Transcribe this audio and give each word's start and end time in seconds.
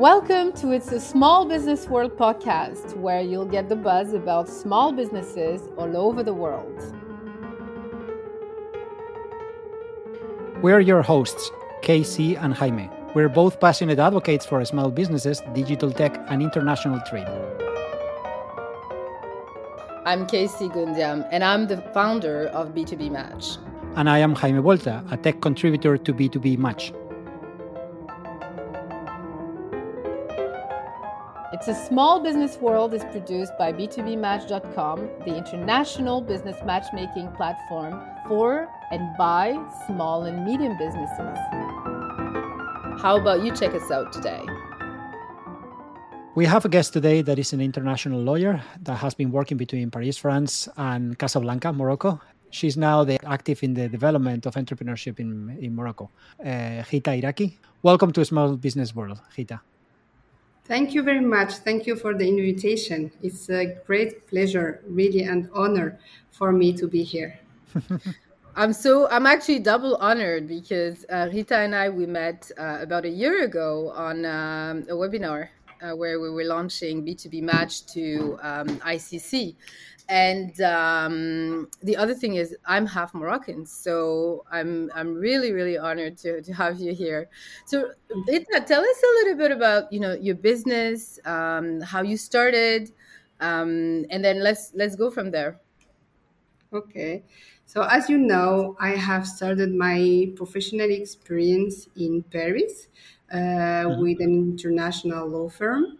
Welcome 0.00 0.52
to 0.52 0.70
It's 0.70 0.90
a 0.92 0.98
Small 0.98 1.44
Business 1.44 1.86
World 1.86 2.16
podcast, 2.16 2.96
where 2.96 3.20
you'll 3.20 3.44
get 3.44 3.68
the 3.68 3.76
buzz 3.76 4.14
about 4.14 4.48
small 4.48 4.92
businesses 4.92 5.68
all 5.76 5.94
over 5.94 6.22
the 6.22 6.32
world. 6.32 6.72
We're 10.62 10.80
your 10.80 11.02
hosts, 11.02 11.50
Casey 11.82 12.34
and 12.34 12.54
Jaime. 12.54 12.88
We're 13.14 13.28
both 13.28 13.60
passionate 13.60 13.98
advocates 13.98 14.46
for 14.46 14.64
small 14.64 14.90
businesses, 14.90 15.42
digital 15.52 15.92
tech, 15.92 16.16
and 16.30 16.40
international 16.40 16.98
trade. 17.00 17.28
I'm 20.06 20.26
Casey 20.26 20.70
Goundiam, 20.70 21.28
and 21.30 21.44
I'm 21.44 21.66
the 21.66 21.76
founder 21.92 22.46
of 22.54 22.68
B2BeeMatch. 22.68 23.58
And 23.96 24.08
I 24.08 24.20
am 24.20 24.34
Jaime 24.34 24.62
Buelta, 24.62 25.04
a 25.12 25.18
tech 25.18 25.42
contributor 25.42 25.98
to 25.98 26.14
B2BeeMatch. 26.14 27.09
It's 31.60 31.68
a 31.68 31.74
Small 31.74 32.20
Business 32.20 32.56
World 32.56 32.94
is 32.94 33.04
produced 33.12 33.52
by 33.58 33.70
B2BeeMatch.com, 33.70 34.96
the 35.26 35.36
international 35.36 36.22
business 36.22 36.56
matchmaking 36.64 37.30
platform 37.32 38.00
for 38.26 38.66
and 38.90 39.14
by 39.18 39.62
small 39.86 40.22
and 40.22 40.42
medium 40.42 40.78
businesses. 40.78 41.36
How 43.02 43.18
about 43.20 43.44
you 43.44 43.54
check 43.54 43.74
us 43.74 43.90
out 43.90 44.10
today? 44.10 44.42
We 46.34 46.46
have 46.46 46.64
a 46.64 46.70
guest 46.70 46.94
today 46.94 47.20
that 47.20 47.38
is 47.38 47.52
an 47.52 47.60
international 47.60 48.22
lawyer 48.22 48.62
that 48.80 48.94
has 48.94 49.12
been 49.12 49.30
working 49.30 49.58
between 49.58 49.90
Paris, 49.90 50.16
France, 50.16 50.66
and 50.78 51.18
Casablanca, 51.18 51.74
Morocco. 51.74 52.22
She's 52.48 52.78
now 52.78 53.04
the 53.04 53.18
active 53.26 53.62
in 53.62 53.74
the 53.74 53.86
development 53.86 54.46
of 54.46 54.54
entrepreneurship 54.54 55.20
in, 55.20 55.58
in 55.60 55.76
Morocco. 55.76 56.08
Uh, 56.42 56.80
Ghiyta 56.88 57.18
Iraqi, 57.18 57.58
welcome 57.82 58.12
to 58.12 58.24
Small 58.24 58.56
Business 58.56 58.94
World, 58.94 59.20
Ghiyta. 59.36 59.60
Thank 60.70 60.94
you 60.94 61.02
very 61.02 61.20
much. 61.20 61.54
Thank 61.54 61.88
you 61.88 61.96
for 61.96 62.14
the 62.14 62.28
invitation. 62.28 63.10
It's 63.24 63.50
a 63.50 63.74
great 63.88 64.28
pleasure, 64.28 64.80
really, 64.86 65.24
and 65.24 65.50
honor 65.52 65.98
for 66.30 66.52
me 66.52 66.72
to 66.74 66.86
be 66.86 67.02
here. 67.02 67.40
I'm 68.54 68.72
so 68.72 69.08
I'm 69.10 69.26
actually 69.26 69.58
double 69.58 69.96
honored 69.96 70.46
because 70.46 71.04
uh, 71.10 71.26
Ghiyta 71.26 71.64
and 71.64 71.74
I 71.74 71.88
we 71.88 72.06
met 72.06 72.52
uh, 72.56 72.78
about 72.82 73.04
a 73.04 73.08
year 73.08 73.42
ago 73.42 73.90
on 73.96 74.24
um, 74.24 74.86
a 74.88 74.94
webinar 74.94 75.48
uh, 75.82 75.96
where 75.96 76.20
we 76.20 76.30
were 76.30 76.44
launching 76.44 77.04
B2BeeMatch 77.04 77.92
to 77.94 78.38
um, 78.40 78.68
ICC, 78.78 79.56
and 80.10 80.60
um, 80.60 81.68
the 81.82 81.96
other 81.96 82.14
thing 82.14 82.34
is 82.34 82.56
I'm 82.66 82.84
half 82.84 83.14
Moroccan, 83.14 83.64
so 83.64 84.44
I'm 84.50 84.90
I'm 84.92 85.14
really 85.14 85.52
really 85.52 85.78
honored 85.78 86.18
to, 86.18 86.42
to 86.42 86.52
have 86.52 86.80
you 86.80 86.92
here. 86.92 87.30
So 87.64 87.92
Ghiyta, 88.28 88.66
tell 88.66 88.82
us 88.82 89.02
a 89.02 89.12
little 89.20 89.36
bit 89.36 89.52
about 89.52 89.92
you 89.92 90.00
know 90.00 90.14
your 90.14 90.34
business, 90.34 91.20
um, 91.24 91.80
how 91.80 92.02
you 92.02 92.16
started, 92.16 92.90
um, 93.40 94.04
and 94.10 94.24
then 94.24 94.42
let's 94.42 94.72
let's 94.74 94.96
go 94.96 95.12
from 95.12 95.30
there. 95.30 95.60
Okay, 96.72 97.22
so 97.64 97.82
as 97.82 98.10
you 98.10 98.18
know, 98.18 98.76
I 98.80 98.90
have 98.90 99.28
started 99.28 99.72
my 99.72 100.32
professional 100.34 100.90
experience 100.90 101.86
in 101.94 102.24
Paris 102.24 102.88
uh, 103.32 103.36
mm-hmm. 103.36 104.02
with 104.02 104.20
an 104.20 104.34
international 104.34 105.28
law 105.28 105.48
firm. 105.48 105.98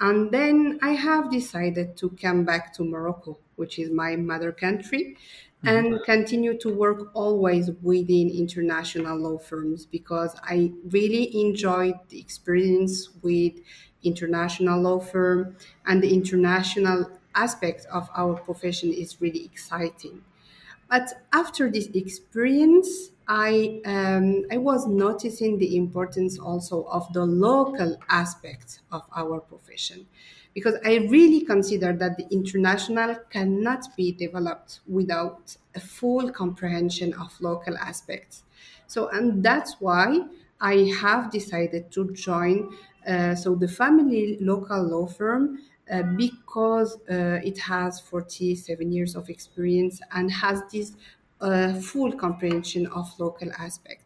And 0.00 0.30
then 0.30 0.78
I 0.80 0.92
have 0.92 1.30
decided 1.30 1.94
to 1.98 2.08
come 2.20 2.46
back 2.46 2.72
to 2.74 2.84
Morocco, 2.84 3.38
which 3.60 3.78
is 3.78 3.90
my 3.90 4.16
mother 4.16 4.50
country, 4.52 5.16
mm-hmm. 5.64 5.68
and 5.68 6.04
continue 6.04 6.58
to 6.58 6.74
work 6.74 7.10
always 7.14 7.70
within 7.82 8.30
international 8.30 9.16
law 9.18 9.38
firms 9.38 9.86
because 9.86 10.34
I 10.42 10.72
really 10.86 11.24
enjoyed 11.40 11.94
the 12.08 12.18
experience 12.20 13.10
with 13.22 13.54
international 14.02 14.80
law 14.80 14.98
firm 15.00 15.56
and 15.86 16.02
the 16.02 16.12
international 16.12 17.18
aspect 17.34 17.86
of 17.92 18.08
our 18.16 18.34
profession 18.40 18.92
is 18.92 19.20
really 19.20 19.44
exciting. 19.44 20.24
But 20.88 21.22
after 21.32 21.70
this 21.70 21.86
experience, 21.88 23.10
I 23.28 23.80
um, 23.84 24.44
I 24.50 24.56
was 24.58 24.86
noticing 24.88 25.58
the 25.58 25.76
importance 25.76 26.38
also 26.38 26.84
of 26.84 27.12
the 27.12 27.24
local 27.24 27.96
aspects 28.08 28.80
of 28.90 29.02
our 29.14 29.40
profession, 29.40 30.08
because 30.54 30.74
I 30.84 30.96
really 30.96 31.44
consider 31.44 31.92
that 31.94 32.16
the 32.16 32.26
international 32.30 33.14
cannot 33.30 33.84
be 33.96 34.12
developed 34.12 34.80
without 34.86 35.56
a 35.74 35.80
full 35.80 36.30
comprehension 36.32 37.14
of 37.14 37.40
local 37.40 37.76
aspects. 37.78 38.44
So, 38.86 39.08
and 39.08 39.42
that's 39.44 39.80
why 39.80 40.20
I 40.60 40.92
have 41.00 41.30
decided 41.30 41.92
to 41.92 42.12
join. 42.12 42.76
Uh, 43.06 43.34
so 43.34 43.54
the 43.54 43.68
family 43.68 44.38
local 44.40 44.82
law 44.82 45.06
firm 45.06 45.64
uh, 45.90 46.02
because 46.16 46.96
uh, 47.10 47.40
it 47.42 47.58
has 47.58 48.00
47 48.00 48.92
years 48.92 49.16
of 49.16 49.28
experience 49.30 50.00
and 50.12 50.30
has 50.30 50.62
this 50.72 50.92
uh, 51.40 51.72
full 51.80 52.12
comprehension 52.12 52.86
of 52.88 53.08
local 53.18 53.50
aspects. 53.52 53.99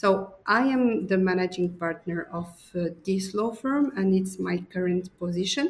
So 0.00 0.36
I 0.46 0.62
am 0.76 1.06
the 1.08 1.18
managing 1.18 1.68
partner 1.76 2.20
of 2.32 2.48
uh, 2.74 2.80
this 3.04 3.34
law 3.34 3.52
firm, 3.52 3.84
and 3.98 4.14
it's 4.14 4.38
my 4.38 4.56
current 4.74 5.06
position. 5.18 5.66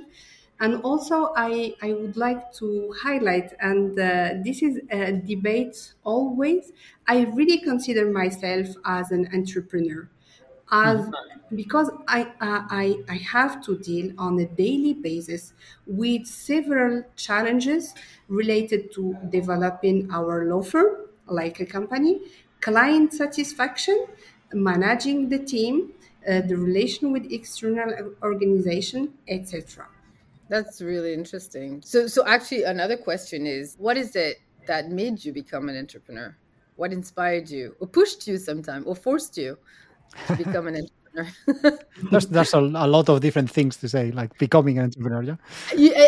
And 0.60 0.72
also, 0.82 1.32
I, 1.36 1.74
I 1.82 1.94
would 1.94 2.16
like 2.16 2.52
to 2.60 2.94
highlight, 3.02 3.48
and 3.60 3.98
uh, 3.98 4.34
this 4.44 4.62
is 4.62 4.74
a 4.90 5.12
debate 5.12 5.94
always, 6.04 6.64
I 7.08 7.16
really 7.38 7.58
consider 7.70 8.04
myself 8.20 8.68
as 8.84 9.10
an 9.10 9.24
entrepreneur 9.38 10.08
as 10.72 11.00
mm-hmm. 11.00 11.56
because 11.56 11.90
I, 12.06 12.22
uh, 12.40 12.62
I 12.70 12.84
I 13.08 13.16
have 13.16 13.54
to 13.66 13.76
deal 13.78 14.12
on 14.18 14.38
a 14.38 14.46
daily 14.46 14.94
basis 14.94 15.52
with 15.86 16.26
several 16.26 17.04
challenges 17.16 17.94
related 18.28 18.92
to 18.94 19.16
developing 19.30 20.10
our 20.12 20.44
law 20.44 20.62
firm 20.62 21.06
like 21.26 21.60
a 21.60 21.66
company, 21.66 22.20
client 22.60 23.12
satisfaction, 23.12 24.06
managing 24.52 25.28
the 25.28 25.38
team, 25.38 25.92
uh, 26.28 26.40
the 26.42 26.56
relation 26.56 27.12
with 27.12 27.30
external 27.32 28.14
organization, 28.22 29.14
etc. 29.28 29.86
That's 30.48 30.80
really 30.82 31.14
interesting. 31.14 31.80
So, 31.82 32.06
so 32.06 32.26
actually, 32.26 32.64
another 32.64 32.96
question 32.96 33.46
is, 33.46 33.76
what 33.78 33.96
is 33.96 34.16
it 34.16 34.38
that 34.66 34.90
made 34.90 35.24
you 35.24 35.32
become 35.32 35.68
an 35.68 35.76
entrepreneur? 35.76 36.36
What 36.76 36.92
inspired 36.92 37.48
you, 37.50 37.76
or 37.80 37.86
pushed 37.86 38.26
you, 38.26 38.36
sometime, 38.38 38.84
or 38.86 38.96
forced 38.96 39.36
you 39.36 39.58
to 40.26 40.36
become 40.36 40.66
an 40.66 40.74
entrepreneur? 40.74 40.96
there's 42.10 42.26
there's 42.26 42.54
a, 42.54 42.58
a, 42.58 42.86
lot 42.86 43.08
of 43.08 43.20
different 43.20 43.50
things 43.50 43.76
to 43.78 43.88
say, 43.88 44.12
like 44.12 44.36
becoming 44.38 44.78
an 44.78 44.84
entrepreneur. 44.84 45.22
Yeah? 45.22 45.36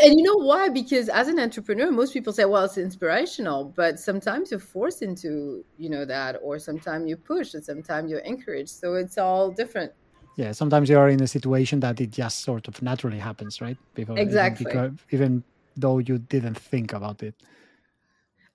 and 0.05 0.19
you 0.19 0.23
know 0.23 0.37
why? 0.37 0.69
Because 0.69 1.09
as 1.09 1.29
an 1.29 1.39
entrepreneur, 1.39 1.91
most 1.91 2.13
people 2.13 2.33
say, 2.33 2.45
"Well, 2.45 2.65
it's 2.65 2.79
inspirational," 2.79 3.73
but 3.77 3.99
sometimes 3.99 4.51
you're 4.51 4.61
forced 4.61 5.03
into 5.03 5.65
you 5.79 5.91
know 5.91 6.05
that, 6.05 6.39
or 6.43 6.59
sometimes 6.59 7.09
you 7.09 7.17
push, 7.17 7.55
and 7.55 7.65
sometimes 7.65 8.11
you're 8.11 8.21
encouraged. 8.21 8.71
So 8.71 8.95
it's 8.95 9.19
all 9.19 9.51
different. 9.51 9.93
Yeah, 10.37 10.53
sometimes 10.53 10.89
you 10.89 10.99
are 10.99 11.09
in 11.09 11.23
a 11.23 11.27
situation 11.27 11.81
that 11.81 12.01
it 12.01 12.11
just 12.11 12.41
sort 12.41 12.69
of 12.69 12.81
naturally 12.81 13.19
happens, 13.19 13.61
right? 13.61 13.77
Because, 13.95 14.19
exactly. 14.19 14.71
Even, 14.71 14.99
even 15.11 15.45
though 15.77 15.99
you 15.99 16.19
didn't 16.19 16.59
think 16.59 16.93
about 16.93 17.23
it 17.23 17.35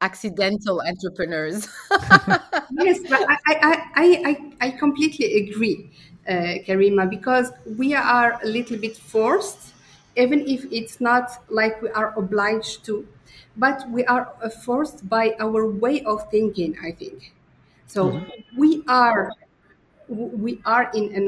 accidental 0.01 0.81
entrepreneurs. 0.81 1.67
yes, 2.71 2.99
but 3.09 3.19
I, 3.27 3.37
I, 3.47 3.87
I, 3.95 4.51
I, 4.61 4.71
completely 4.71 5.49
agree 5.49 5.89
Karima, 6.67 7.09
because 7.09 7.51
we 7.77 7.93
are 7.93 8.39
a 8.43 8.47
little 8.47 8.77
bit 8.77 8.97
forced, 8.97 9.73
even 10.15 10.47
if 10.47 10.65
it's 10.71 10.99
not 10.99 11.43
like 11.49 11.81
we 11.81 11.89
are 11.89 12.13
obliged 12.17 12.83
to, 12.85 13.07
but 13.55 13.89
we 13.89 14.05
are 14.05 14.33
uh, 14.41 14.49
forced 14.49 15.07
by 15.09 15.35
our 15.39 15.65
way 15.69 16.01
of 16.03 16.29
thinking, 16.29 16.77
I 16.83 16.91
think. 16.91 17.33
So 17.87 18.11
mm-hmm. 18.11 18.59
we 18.59 18.83
are 18.87 19.31
we 20.09 20.61
are 20.65 20.89
in 20.93 21.13
an 21.15 21.27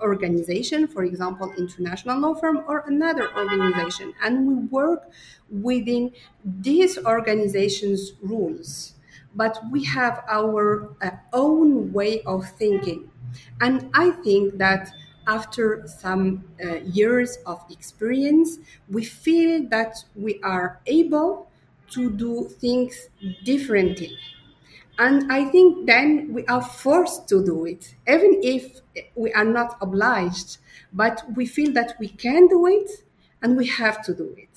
organization, 0.00 0.86
for 0.88 1.04
example, 1.04 1.52
international 1.56 2.18
law 2.20 2.34
firm 2.34 2.62
or 2.68 2.84
another 2.86 3.34
organization, 3.34 4.12
and 4.22 4.46
we 4.46 4.54
work 4.66 5.08
within 5.50 6.12
this 6.44 6.98
organization's 7.06 8.12
rules. 8.20 8.94
But 9.34 9.58
we 9.70 9.84
have 9.84 10.24
our 10.28 10.90
uh, 11.00 11.10
own 11.32 11.92
way 11.92 12.22
of 12.22 12.50
thinking. 12.58 13.10
And 13.60 13.90
I 13.94 14.10
think 14.10 14.58
that 14.58 14.90
after 15.26 15.86
some 15.86 16.44
uh, 16.64 16.76
years 16.76 17.38
of 17.46 17.62
experience, 17.70 18.58
we 18.90 19.04
feel 19.04 19.68
that 19.68 19.96
we 20.16 20.40
are 20.42 20.80
able 20.86 21.50
to 21.90 22.10
do 22.10 22.48
things 22.48 23.08
differently. 23.44 24.16
And 24.98 25.30
I 25.30 25.44
think 25.44 25.86
then 25.86 26.32
we 26.32 26.44
are 26.46 26.62
forced 26.62 27.28
to 27.28 27.44
do 27.44 27.64
it, 27.66 27.94
even 28.08 28.40
if 28.42 28.80
we 29.14 29.32
are 29.32 29.44
not 29.44 29.76
obliged, 29.80 30.58
but 30.92 31.22
we 31.36 31.46
feel 31.46 31.72
that 31.74 31.94
we 32.00 32.08
can 32.08 32.48
do 32.48 32.66
it 32.66 32.90
and 33.40 33.56
we 33.56 33.66
have 33.68 34.02
to 34.04 34.14
do 34.14 34.34
it. 34.36 34.48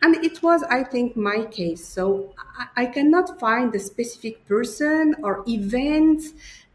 And 0.00 0.24
it 0.24 0.40
was, 0.42 0.62
I 0.64 0.84
think, 0.84 1.16
my 1.16 1.44
case. 1.46 1.84
So 1.84 2.32
I, 2.76 2.82
I 2.82 2.86
cannot 2.86 3.40
find 3.40 3.74
a 3.74 3.80
specific 3.80 4.46
person 4.46 5.16
or 5.24 5.42
event 5.48 6.22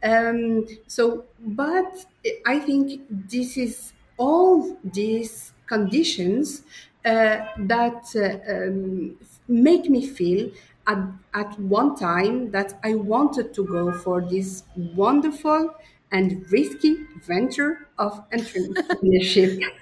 um, 0.04 0.68
so, 0.88 1.26
but 1.40 2.06
I 2.46 2.60
think 2.60 3.02
this 3.10 3.58
is 3.58 3.94
all 4.18 4.78
these 4.84 5.54
conditions 5.68 6.64
uh, 7.06 7.46
that 7.58 8.04
uh, 8.16 8.52
um, 8.54 9.18
make 9.48 9.90
me 9.90 10.06
feel 10.06 10.52
at, 10.88 11.00
at 11.34 11.60
one 11.60 11.96
time 11.96 12.52
that 12.52 12.80
I 12.84 12.96
wanted 12.96 13.54
to 13.56 13.66
go 13.66 13.92
for 13.94 14.22
this 14.22 14.64
wonderful 14.76 15.74
and 16.14 16.46
risky 16.52 16.96
venture 17.26 17.88
of 17.98 18.24
entrepreneurship. 18.30 19.60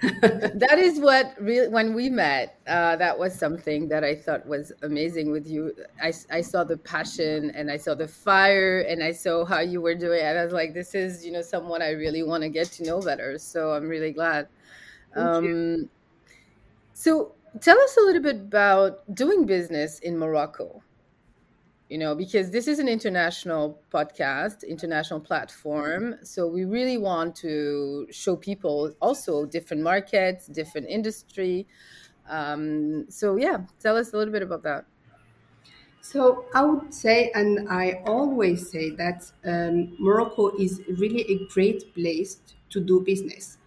that 0.58 0.78
is 0.78 0.98
what 0.98 1.34
really 1.38 1.68
when 1.68 1.92
we 1.92 2.08
met 2.08 2.58
uh, 2.66 2.96
that 2.96 3.16
was 3.16 3.38
something 3.38 3.86
that 3.88 4.02
i 4.02 4.14
thought 4.14 4.44
was 4.46 4.72
amazing 4.82 5.30
with 5.30 5.46
you. 5.46 5.74
I, 6.02 6.12
I 6.30 6.40
saw 6.40 6.64
the 6.64 6.78
passion 6.78 7.50
and 7.54 7.70
i 7.70 7.76
saw 7.76 7.94
the 7.94 8.08
fire 8.08 8.80
and 8.80 9.02
i 9.04 9.12
saw 9.12 9.44
how 9.44 9.60
you 9.60 9.82
were 9.82 9.94
doing 9.94 10.22
and 10.22 10.38
i 10.38 10.44
was 10.44 10.54
like 10.54 10.72
this 10.72 10.94
is 10.94 11.24
you 11.24 11.32
know 11.32 11.42
someone 11.42 11.82
i 11.82 11.90
really 11.90 12.22
want 12.22 12.42
to 12.42 12.48
get 12.48 12.68
to 12.72 12.84
know 12.84 13.00
better. 13.00 13.38
So 13.38 13.72
i'm 13.72 13.86
really 13.88 14.12
glad. 14.12 14.48
Um, 15.14 15.90
so 16.94 17.34
tell 17.60 17.78
us 17.78 17.96
a 17.98 18.00
little 18.00 18.22
bit 18.22 18.36
about 18.36 19.14
doing 19.14 19.44
business 19.44 19.98
in 19.98 20.18
morocco 20.18 20.82
you 21.92 21.98
know, 21.98 22.14
because 22.14 22.50
this 22.50 22.68
is 22.68 22.78
an 22.78 22.88
international 22.88 23.78
podcast, 23.92 24.66
international 24.66 25.20
platform. 25.20 26.16
So 26.22 26.46
we 26.46 26.64
really 26.64 26.96
want 26.96 27.36
to 27.44 28.06
show 28.10 28.34
people 28.34 28.94
also 29.02 29.44
different 29.44 29.82
markets, 29.82 30.46
different 30.46 30.88
industry. 30.88 31.66
Um, 32.30 33.04
so 33.10 33.36
yeah, 33.36 33.58
tell 33.78 33.98
us 33.98 34.14
a 34.14 34.16
little 34.16 34.32
bit 34.32 34.40
about 34.40 34.62
that. 34.62 34.86
So 36.00 36.46
I 36.54 36.62
would 36.62 36.94
say, 36.94 37.30
and 37.34 37.68
I 37.68 38.00
always 38.06 38.70
say 38.70 38.96
that 38.96 39.30
um, 39.44 39.94
Morocco 39.98 40.56
is 40.56 40.80
really 40.96 41.26
a 41.28 41.46
great 41.52 41.92
place 41.92 42.40
to 42.70 42.80
do 42.80 43.02
business, 43.02 43.58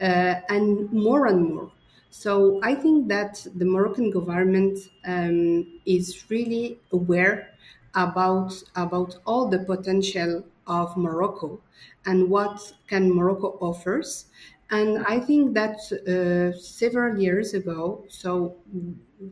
uh, 0.00 0.34
and 0.48 0.92
more 0.92 1.26
and 1.26 1.54
more. 1.54 1.70
So 2.10 2.58
I 2.64 2.74
think 2.74 3.06
that 3.06 3.46
the 3.54 3.64
Moroccan 3.64 4.10
government 4.10 4.80
um, 5.06 5.80
is 5.86 6.28
really 6.28 6.80
aware 6.90 7.54
about 7.94 8.52
about 8.76 9.16
all 9.26 9.48
the 9.48 9.58
potential 9.60 10.44
of 10.66 10.96
Morocco 10.96 11.60
and 12.04 12.28
what 12.30 12.72
can 12.88 13.12
Morocco 13.14 13.58
offers. 13.60 14.26
And 14.70 14.98
I 15.06 15.18
think 15.20 15.54
that 15.54 15.78
uh, 15.92 16.58
several 16.58 17.18
years 17.18 17.54
ago, 17.54 18.04
so 18.08 18.58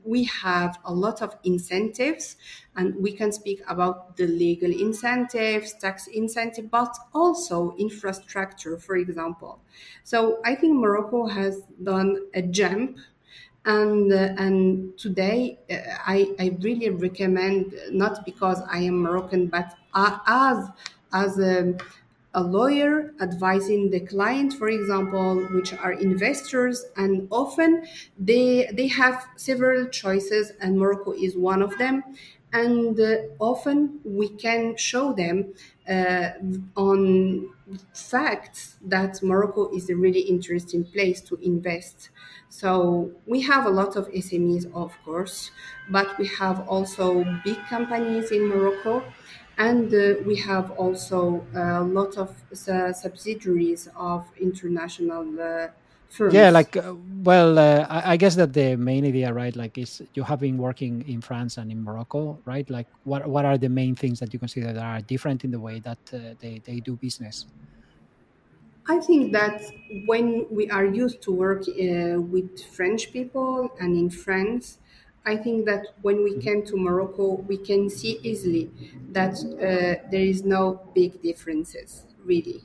we 0.04 0.24
have 0.24 0.78
a 0.84 0.92
lot 0.92 1.22
of 1.22 1.36
incentives, 1.44 2.36
and 2.74 2.94
we 2.96 3.12
can 3.12 3.30
speak 3.30 3.62
about 3.68 4.16
the 4.16 4.26
legal 4.26 4.70
incentives, 4.72 5.74
tax 5.74 6.06
incentive, 6.08 6.70
but 6.70 6.96
also 7.14 7.74
infrastructure, 7.76 8.78
for 8.78 8.96
example. 8.96 9.60
So 10.02 10.40
I 10.44 10.54
think 10.56 10.74
Morocco 10.80 11.26
has 11.26 11.62
done 11.82 12.26
a 12.34 12.42
jump 12.42 12.98
and 13.66 14.12
uh, 14.12 14.34
and 14.38 14.96
today 14.98 15.58
uh, 15.70 15.76
I, 16.06 16.34
I 16.38 16.56
really 16.60 16.90
recommend 16.90 17.74
not 17.90 18.24
because 18.24 18.62
I 18.70 18.78
am 18.78 19.02
Moroccan 19.02 19.48
but 19.48 19.74
uh, 19.94 20.18
as 20.26 20.68
as 21.12 21.38
a, 21.38 21.76
a 22.34 22.42
lawyer 22.42 23.12
advising 23.20 23.90
the 23.90 24.00
client 24.00 24.52
for 24.54 24.68
example 24.68 25.36
which 25.54 25.72
are 25.74 25.92
investors 25.92 26.84
and 26.96 27.26
often 27.30 27.86
they 28.18 28.68
they 28.72 28.88
have 28.88 29.26
several 29.36 29.86
choices 29.88 30.52
and 30.60 30.78
Morocco 30.78 31.12
is 31.12 31.36
one 31.36 31.62
of 31.62 31.76
them. 31.78 32.02
And 32.52 32.98
uh, 32.98 33.16
often 33.38 34.00
we 34.04 34.28
can 34.30 34.76
show 34.76 35.12
them 35.12 35.52
uh, 35.88 36.30
on 36.76 37.50
facts 37.92 38.76
that 38.80 39.22
Morocco 39.22 39.70
is 39.74 39.90
a 39.90 39.96
really 39.96 40.20
interesting 40.20 40.84
place 40.84 41.20
to 41.22 41.34
invest 41.42 42.10
so 42.48 43.12
we 43.26 43.40
have 43.42 43.66
a 43.66 43.70
lot 43.70 43.96
of 43.96 44.08
SMEs, 44.12 44.66
of 44.72 44.96
course, 45.04 45.50
but 45.90 46.16
we 46.16 46.26
have 46.28 46.66
also 46.68 47.24
big 47.44 47.58
companies 47.66 48.30
in 48.30 48.46
Morocco, 48.46 49.02
and 49.58 49.92
uh, 49.92 50.14
we 50.24 50.36
have 50.36 50.70
also 50.72 51.44
a 51.54 51.82
lot 51.82 52.16
of 52.16 52.30
uh, 52.68 52.92
subsidiaries 52.92 53.88
of 53.96 54.30
international. 54.40 55.70
Firms. 56.16 56.34
Yeah, 56.34 56.50
like 56.50 56.76
uh, 56.76 56.94
well, 57.22 57.58
uh, 57.58 57.86
I, 57.90 58.12
I, 58.12 58.16
guess 58.16 58.36
that 58.36 58.52
the 58.52 58.76
main 58.76 59.04
idea, 59.04 59.32
right? 59.32 59.54
Like, 59.54 59.76
is 59.76 60.02
you 60.14 60.22
have 60.22 60.40
been 60.40 60.56
working 60.56 61.06
in 61.06 61.20
France 61.20 61.58
and 61.58 61.70
in 61.70 61.82
Morocco, 61.84 62.38
right? 62.44 62.68
Like, 62.70 62.86
what 63.04 63.26
what 63.26 63.44
are 63.44 63.58
the 63.58 63.68
main 63.68 63.94
things 63.94 64.20
that 64.20 64.32
you 64.32 64.38
consider 64.38 64.72
that 64.72 64.82
are 64.82 65.00
different 65.02 65.44
in 65.44 65.50
the 65.50 65.60
way 65.60 65.80
that 65.80 65.98
uh, 66.14 66.34
they 66.40 66.62
they 66.64 66.80
do 66.80 66.96
business? 66.96 67.46
I 68.88 69.00
think 69.00 69.32
that 69.32 69.62
when 70.06 70.46
we 70.50 70.70
are 70.70 70.86
used 70.86 71.20
to 71.22 71.32
work 71.32 71.62
uh, 71.68 72.20
with 72.20 72.64
French 72.64 73.12
people 73.12 73.70
and 73.80 73.96
in 73.96 74.08
France, 74.10 74.78
I 75.26 75.36
think 75.36 75.66
that 75.66 75.88
when 76.02 76.22
we 76.22 76.38
came 76.38 76.64
to 76.66 76.76
Morocco, 76.76 77.42
we 77.48 77.58
can 77.58 77.90
see 77.90 78.20
easily 78.22 78.70
that 79.10 79.34
uh, 79.34 80.08
there 80.10 80.26
is 80.32 80.44
no 80.44 80.80
big 80.94 81.20
differences, 81.20 82.06
really. 82.24 82.62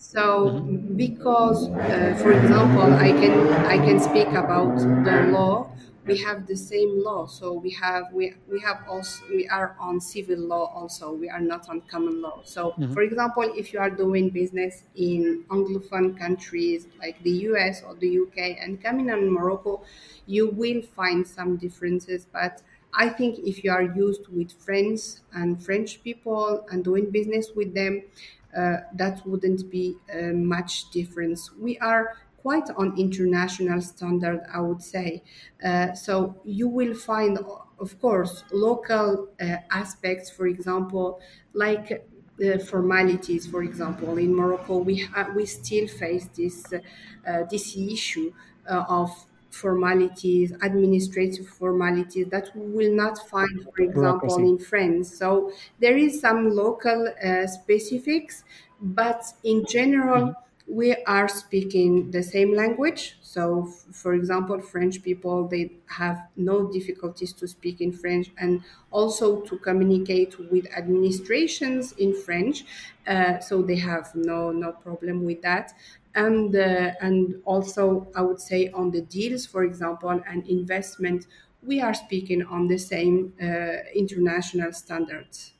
So, 0.00 0.48
mm-hmm. 0.48 0.96
because, 0.96 1.68
uh, 1.68 2.16
for 2.22 2.32
example, 2.32 2.88
I 2.94 3.12
can 3.12 3.36
I 3.68 3.76
can 3.76 4.00
speak 4.00 4.28
about 4.28 4.78
the 4.78 5.28
law 5.30 5.70
we 6.06 6.16
have 6.18 6.46
the 6.46 6.56
same 6.56 7.02
law 7.04 7.26
so 7.26 7.52
we 7.52 7.70
have 7.70 8.04
we, 8.12 8.34
we 8.50 8.58
have 8.60 8.82
also 8.88 9.22
we 9.28 9.46
are 9.48 9.76
on 9.78 10.00
civil 10.00 10.38
law 10.38 10.64
also 10.74 11.12
we 11.12 11.28
are 11.28 11.40
not 11.40 11.68
on 11.68 11.80
common 11.82 12.20
law 12.22 12.40
so 12.42 12.70
mm-hmm. 12.70 12.92
for 12.92 13.02
example 13.02 13.42
if 13.56 13.72
you 13.72 13.78
are 13.78 13.90
doing 13.90 14.30
business 14.30 14.84
in 14.96 15.44
anglophone 15.50 16.18
countries 16.18 16.88
like 16.98 17.22
the 17.22 17.32
us 17.32 17.82
or 17.82 17.94
the 17.96 18.18
uk 18.20 18.36
and 18.38 18.82
coming 18.82 19.10
on 19.10 19.30
morocco 19.30 19.82
you 20.26 20.48
will 20.48 20.82
find 20.82 21.26
some 21.26 21.56
differences 21.56 22.26
but 22.32 22.62
i 22.94 23.08
think 23.08 23.38
if 23.40 23.62
you 23.62 23.70
are 23.70 23.82
used 23.82 24.26
with 24.28 24.50
friends 24.52 25.20
and 25.34 25.62
french 25.62 26.02
people 26.02 26.66
and 26.70 26.82
doing 26.82 27.10
business 27.10 27.50
with 27.54 27.74
them 27.74 28.02
that 28.52 29.22
wouldn't 29.26 29.70
be 29.70 29.96
uh, 30.12 30.32
much 30.32 30.90
difference 30.90 31.52
we 31.52 31.78
are 31.78 32.16
quite 32.36 32.70
on 32.70 32.96
international 32.98 33.82
standard, 33.82 34.40
I 34.50 34.60
would 34.62 34.80
say. 34.80 35.22
Uh, 35.62 35.92
so 35.92 36.40
you 36.42 36.68
will 36.68 36.94
find, 36.94 37.38
of 37.78 38.00
course, 38.00 38.44
local 38.50 39.28
uh, 39.38 39.56
aspects, 39.70 40.30
for 40.30 40.46
example, 40.46 41.20
like 41.52 42.08
uh, 42.42 42.58
formalities. 42.58 43.46
For 43.46 43.62
example, 43.62 44.16
in 44.16 44.34
Morocco, 44.34 44.78
we 44.78 45.00
ha- 45.00 45.30
we 45.36 45.44
still 45.46 45.86
face 45.86 46.28
this 46.28 46.72
uh, 46.72 47.44
this 47.50 47.76
issue 47.76 48.32
uh, 48.68 48.84
of 48.88 49.10
formalities, 49.50 50.52
administrative 50.62 51.46
formalities 51.48 52.26
that 52.30 52.54
we 52.56 52.66
will 52.70 52.94
not 52.94 53.18
find, 53.28 53.64
for 53.74 53.82
example, 53.82 54.36
in 54.38 54.58
France. 54.58 55.16
So 55.16 55.52
there 55.80 55.96
is 55.96 56.20
some 56.20 56.50
local 56.50 57.12
uh, 57.24 57.46
specifics, 57.46 58.44
but 58.80 59.22
in 59.44 59.64
general. 59.66 60.28
Mm-hmm 60.28 60.46
we 60.70 60.94
are 61.04 61.28
speaking 61.28 62.10
the 62.12 62.22
same 62.22 62.54
language. 62.54 63.16
So, 63.22 63.66
f- 63.68 63.94
for 63.94 64.14
example, 64.14 64.60
French 64.60 65.02
people 65.02 65.48
they 65.48 65.72
have 65.88 66.28
no 66.36 66.70
difficulties 66.70 67.32
to 67.34 67.48
speak 67.48 67.80
in 67.80 67.92
French 67.92 68.30
and 68.38 68.62
also 68.90 69.40
to 69.42 69.58
communicate 69.58 70.38
with 70.50 70.66
administrations 70.76 71.92
in 71.92 72.14
French. 72.14 72.64
Uh, 73.06 73.38
so 73.40 73.62
they 73.62 73.76
have 73.76 74.14
no 74.14 74.52
no 74.52 74.72
problem 74.72 75.24
with 75.24 75.42
that. 75.42 75.72
And 76.14 76.54
uh, 76.54 76.92
and 77.00 77.40
also, 77.44 78.10
I 78.16 78.22
would 78.22 78.40
say 78.40 78.68
on 78.70 78.90
the 78.90 79.02
deals, 79.02 79.46
for 79.46 79.64
example, 79.64 80.10
and 80.10 80.46
investment, 80.48 81.26
we 81.62 81.80
are 81.80 81.94
speaking 81.94 82.42
on 82.46 82.66
the 82.68 82.78
same 82.78 83.32
uh, 83.40 83.84
international 83.94 84.72
standards. 84.72 85.52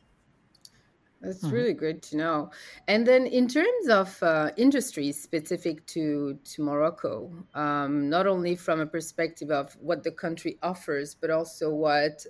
That's 1.20 1.44
mm-hmm. 1.44 1.54
really 1.54 1.74
great 1.74 2.02
to 2.02 2.16
know. 2.16 2.50
And 2.88 3.06
then, 3.06 3.26
in 3.26 3.46
terms 3.46 3.88
of 3.88 4.22
uh, 4.22 4.50
industries 4.56 5.22
specific 5.22 5.84
to 5.86 6.38
to 6.42 6.62
Morocco, 6.62 7.30
um, 7.54 8.08
not 8.08 8.26
only 8.26 8.56
from 8.56 8.80
a 8.80 8.86
perspective 8.86 9.50
of 9.50 9.76
what 9.80 10.02
the 10.02 10.12
country 10.12 10.56
offers, 10.62 11.14
but 11.14 11.30
also 11.30 11.68
what 11.70 12.24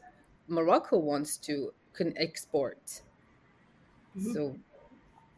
Morocco 0.49 0.99
wants 0.99 1.37
to 1.38 1.73
can 1.92 2.12
export. 2.18 3.02
Mm-hmm. 4.16 4.32
So, 4.32 4.56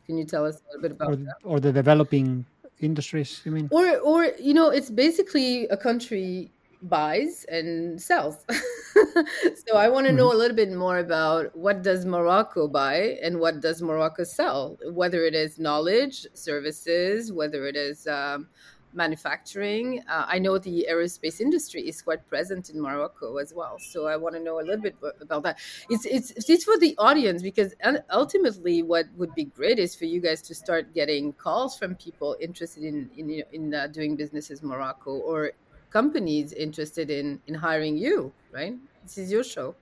can 0.07 0.17
you 0.17 0.25
tell 0.25 0.47
us 0.47 0.57
a 0.57 0.65
little 0.69 0.83
bit 0.83 0.93
about 0.93 1.11
or, 1.11 1.17
that? 1.17 1.37
Or 1.45 1.61
the 1.61 1.73
developing 1.73 2.47
industries, 2.81 3.43
you 3.45 3.53
mean? 3.53 3.69
Or, 3.71 3.99
or 3.99 4.33
you 4.41 4.55
know, 4.55 4.71
it's 4.71 4.91
basically 4.91 5.67
a 5.69 5.77
country 5.77 6.51
buys 6.83 7.45
and 7.49 8.01
sells. 8.01 8.45
so 8.49 9.77
I 9.77 9.89
want 9.89 10.07
to 10.07 10.13
know 10.13 10.29
mm-hmm. 10.29 10.37
a 10.37 10.39
little 10.39 10.57
bit 10.57 10.73
more 10.73 10.99
about 10.99 11.57
what 11.57 11.83
does 11.83 12.05
Morocco 12.05 12.69
buy 12.69 13.19
and 13.23 13.39
what 13.39 13.61
does 13.61 13.83
Morocco 13.83 14.25
sell, 14.25 14.79
whether 14.91 15.25
it 15.25 15.35
is 15.35 15.59
knowledge, 15.59 16.27
services, 16.35 17.33
whether 17.33 17.67
it 17.67 17.77
is 17.77 18.07
um, 18.07 18.49
manufacturing. 18.95 20.03
Uh, 20.09 20.25
I 20.27 20.39
know 20.39 20.59
the 20.59 20.87
aerospace 20.91 21.41
industry 21.41 21.83
is 21.83 22.03
quite 22.03 22.27
present 22.29 22.71
in 22.71 22.81
Morocco 22.81 23.39
as 23.39 23.53
well, 23.55 23.79
so 23.79 24.07
I 24.07 24.17
want 24.17 24.35
to 24.35 24.41
know 24.41 24.61
a 24.61 24.63
little 24.63 24.83
bit 24.83 24.97
about 25.21 25.43
that. 25.45 25.59
It's 25.89 26.05
it's 26.05 26.49
it's 26.49 26.65
for 26.65 26.79
the 26.79 26.95
audience 26.99 27.43
because 27.43 27.75
ultimately, 28.13 28.83
what 28.83 29.07
would 29.17 29.35
be 29.35 29.45
great 29.45 29.79
is 29.79 29.95
for 29.95 30.05
you 30.05 30.21
guys 30.21 30.43
to 30.43 30.55
start 30.55 30.95
getting 30.95 31.33
calls 31.33 31.79
from 31.79 31.95
people 31.97 32.37
interested 32.41 32.85
in 32.85 33.11
in 33.17 33.43
in 33.53 33.75
uh, 33.75 33.87
doing 33.87 34.17
business 34.17 34.51
in 34.51 34.59
Morocco 34.63 35.13
or 35.13 35.53
companies 35.93 36.53
interested 36.53 37.11
in 37.11 37.43
in 37.47 37.55
hiring 37.55 37.97
you. 37.97 38.35
Right? 38.51 38.75
This 39.03 39.19
is 39.19 39.33
your 39.33 39.45
show. 39.45 39.77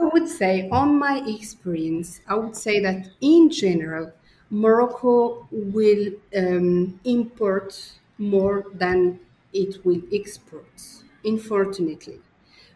I 0.00 0.04
would 0.12 0.28
say, 0.28 0.68
on 0.70 0.98
my 0.98 1.22
experience, 1.26 2.20
I 2.26 2.34
would 2.34 2.56
say 2.56 2.80
that 2.80 3.10
in 3.20 3.50
general, 3.50 4.12
Morocco 4.50 5.48
will 5.50 6.12
um, 6.36 7.00
import 7.04 7.98
more 8.18 8.66
than 8.74 9.20
it 9.52 9.84
will 9.84 10.02
export, 10.12 10.80
unfortunately. 11.24 12.20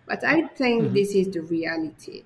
But 0.07 0.25
I 0.25 0.47
think 0.49 0.85
mm-hmm. 0.85 0.95
this 0.95 1.15
is 1.15 1.31
the 1.31 1.43
reality. 1.43 2.25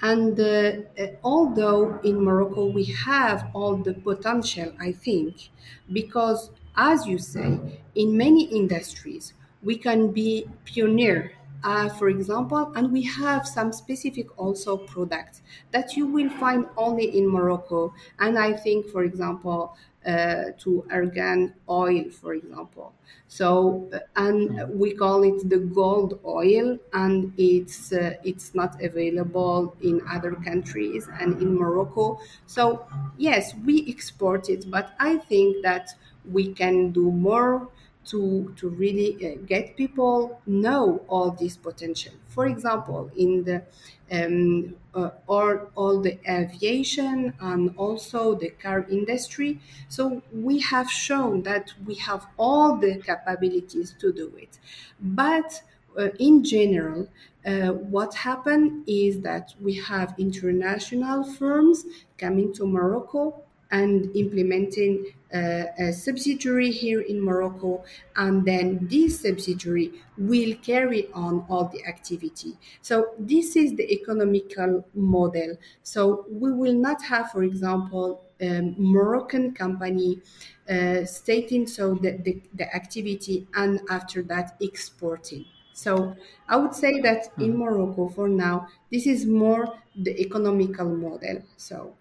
And 0.00 0.38
uh, 0.40 0.82
uh, 0.98 1.06
although 1.22 2.00
in 2.00 2.22
Morocco 2.24 2.66
we 2.66 2.84
have 2.86 3.50
all 3.54 3.76
the 3.76 3.94
potential, 3.94 4.74
I 4.80 4.92
think, 4.92 5.50
because 5.92 6.50
as 6.76 7.06
you 7.06 7.18
say, 7.18 7.80
in 7.94 8.16
many 8.16 8.44
industries, 8.44 9.34
we 9.62 9.76
can 9.76 10.12
be 10.12 10.48
pioneer 10.66 11.32
uh, 11.64 11.88
for 11.90 12.08
example, 12.08 12.72
and 12.74 12.90
we 12.90 13.02
have 13.02 13.46
some 13.46 13.72
specific 13.72 14.36
also 14.38 14.76
products 14.76 15.42
that 15.70 15.96
you 15.96 16.06
will 16.06 16.30
find 16.30 16.66
only 16.76 17.16
in 17.16 17.28
Morocco. 17.28 17.94
And 18.18 18.38
I 18.38 18.52
think, 18.52 18.88
for 18.88 19.04
example, 19.04 19.76
uh, 20.04 20.46
to 20.58 20.84
argan 20.90 21.54
oil, 21.68 22.10
for 22.10 22.34
example. 22.34 22.92
So, 23.28 23.88
uh, 23.92 24.00
and 24.16 24.68
we 24.76 24.92
call 24.94 25.22
it 25.22 25.48
the 25.48 25.58
gold 25.58 26.18
oil, 26.24 26.76
and 26.92 27.32
it's 27.38 27.92
uh, 27.92 28.14
it's 28.24 28.52
not 28.54 28.82
available 28.82 29.76
in 29.80 30.02
other 30.10 30.32
countries 30.34 31.08
and 31.20 31.40
in 31.40 31.54
Morocco. 31.54 32.20
So, 32.46 32.84
yes, 33.16 33.54
we 33.64 33.84
export 33.88 34.50
it, 34.50 34.68
but 34.68 34.94
I 34.98 35.18
think 35.18 35.62
that 35.62 35.90
we 36.30 36.52
can 36.52 36.92
do 36.92 37.10
more 37.10 37.70
to 38.04 38.52
to 38.56 38.68
really 38.68 39.10
uh, 39.24 39.36
get 39.46 39.76
people 39.76 40.40
know 40.46 41.04
all 41.08 41.30
this 41.30 41.56
potential. 41.56 42.14
For 42.28 42.46
example, 42.46 43.10
in 43.16 43.44
the 43.44 43.64
um, 44.10 44.76
uh, 44.94 45.10
or 45.26 45.70
all 45.74 46.00
the 46.00 46.18
aviation 46.30 47.32
and 47.40 47.74
also 47.76 48.34
the 48.34 48.50
car 48.50 48.86
industry. 48.90 49.60
So 49.88 50.22
we 50.32 50.60
have 50.60 50.90
shown 50.90 51.42
that 51.44 51.72
we 51.86 51.94
have 51.96 52.26
all 52.38 52.76
the 52.76 53.00
capabilities 53.00 53.94
to 54.00 54.12
do 54.12 54.34
it, 54.36 54.58
but 55.00 55.62
uh, 55.98 56.08
in 56.18 56.42
general, 56.44 57.08
uh, 57.44 57.68
what 57.72 58.14
happened 58.14 58.84
is 58.86 59.20
that 59.22 59.54
we 59.60 59.74
have 59.74 60.14
international 60.18 61.24
firms 61.24 61.84
coming 62.18 62.52
to 62.54 62.66
Morocco 62.66 63.42
and 63.70 64.14
implementing 64.16 65.06
a 65.32 65.92
subsidiary 65.92 66.70
here 66.70 67.00
in 67.00 67.20
Morocco, 67.20 67.84
and 68.16 68.44
then 68.44 68.86
this 68.90 69.20
subsidiary 69.20 69.92
will 70.18 70.54
carry 70.56 71.08
on 71.12 71.44
all 71.48 71.68
the 71.68 71.84
activity. 71.86 72.52
So 72.82 73.14
this 73.18 73.56
is 73.56 73.74
the 73.74 73.90
economical 73.92 74.84
model. 74.94 75.56
So 75.82 76.26
we 76.28 76.52
will 76.52 76.74
not 76.74 77.02
have, 77.02 77.30
for 77.30 77.42
example, 77.42 78.24
a 78.40 78.74
Moroccan 78.76 79.54
company 79.54 80.20
uh, 80.68 81.04
stating 81.04 81.66
so 81.66 81.94
the, 81.94 82.18
the, 82.18 82.42
the 82.54 82.74
activity 82.74 83.46
and 83.54 83.80
after 83.88 84.22
that 84.24 84.56
exporting. 84.60 85.44
So 85.72 86.14
I 86.48 86.56
would 86.56 86.74
say 86.74 87.00
that 87.00 87.32
in 87.38 87.52
hmm. 87.52 87.58
Morocco 87.58 88.08
for 88.08 88.28
now, 88.28 88.68
this 88.90 89.06
is 89.06 89.26
more 89.26 89.78
the 89.96 90.20
economical 90.20 90.88
model. 90.88 91.42
So 91.56 91.94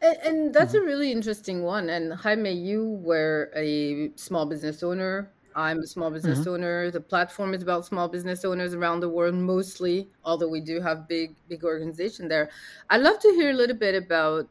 and, 0.00 0.16
and 0.24 0.54
that's 0.54 0.74
mm-hmm. 0.74 0.84
a 0.84 0.86
really 0.86 1.12
interesting 1.12 1.62
one. 1.62 1.88
And 1.90 2.12
Jaime, 2.12 2.52
you 2.52 3.00
were 3.02 3.50
a 3.54 4.10
small 4.16 4.46
business 4.46 4.82
owner. 4.82 5.30
I'm 5.54 5.80
a 5.80 5.86
small 5.86 6.10
business 6.10 6.40
mm-hmm. 6.40 6.50
owner. 6.50 6.90
The 6.90 7.00
platform 7.00 7.52
is 7.52 7.62
about 7.62 7.84
small 7.84 8.08
business 8.08 8.44
owners 8.44 8.74
around 8.74 9.00
the 9.00 9.08
world, 9.08 9.34
mostly, 9.34 10.08
although 10.24 10.48
we 10.48 10.60
do 10.60 10.80
have 10.80 11.08
big, 11.08 11.34
big 11.48 11.64
organization 11.64 12.28
there. 12.28 12.50
I'd 12.90 13.00
love 13.00 13.18
to 13.20 13.28
hear 13.30 13.50
a 13.50 13.54
little 13.54 13.76
bit 13.76 13.96
about, 13.96 14.48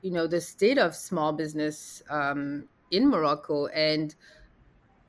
you 0.00 0.10
know, 0.10 0.26
the 0.26 0.40
state 0.40 0.78
of 0.78 0.94
small 0.94 1.32
business 1.32 2.02
um, 2.08 2.66
in 2.90 3.10
Morocco 3.10 3.66
and 3.66 4.14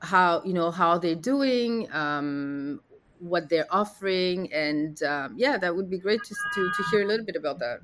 how, 0.02 0.42
you 0.44 0.54
know, 0.54 0.72
how 0.72 0.98
they're 0.98 1.16
doing, 1.16 1.88
um, 1.94 2.82
what 3.20 3.50
they're 3.50 3.68
offering, 3.70 4.52
and 4.54 5.02
um, 5.04 5.36
yeah, 5.38 5.58
that 5.58 5.76
would 5.76 5.90
be 5.90 5.98
great 5.98 6.24
to, 6.24 6.36
to 6.56 6.72
to 6.76 6.84
hear 6.92 7.04
a 7.04 7.06
little 7.06 7.26
bit 7.26 7.36
about 7.36 7.60
that. 7.60 7.80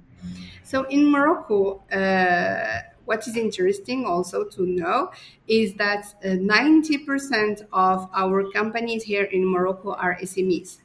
So 0.63 0.83
in 0.83 1.11
Morocco, 1.11 1.83
uh, 1.91 2.81
what 3.05 3.27
is 3.27 3.37
interesting 3.37 4.05
also 4.05 4.43
to 4.45 4.65
know 4.65 5.11
is 5.47 5.75
that 5.75 6.13
uh, 6.23 6.29
90% 6.29 7.67
of 7.71 8.09
our 8.13 8.49
companies 8.51 9.03
here 9.03 9.25
in 9.25 9.45
Morocco 9.45 9.93
are 9.93 10.17
SMEs. 10.21 10.77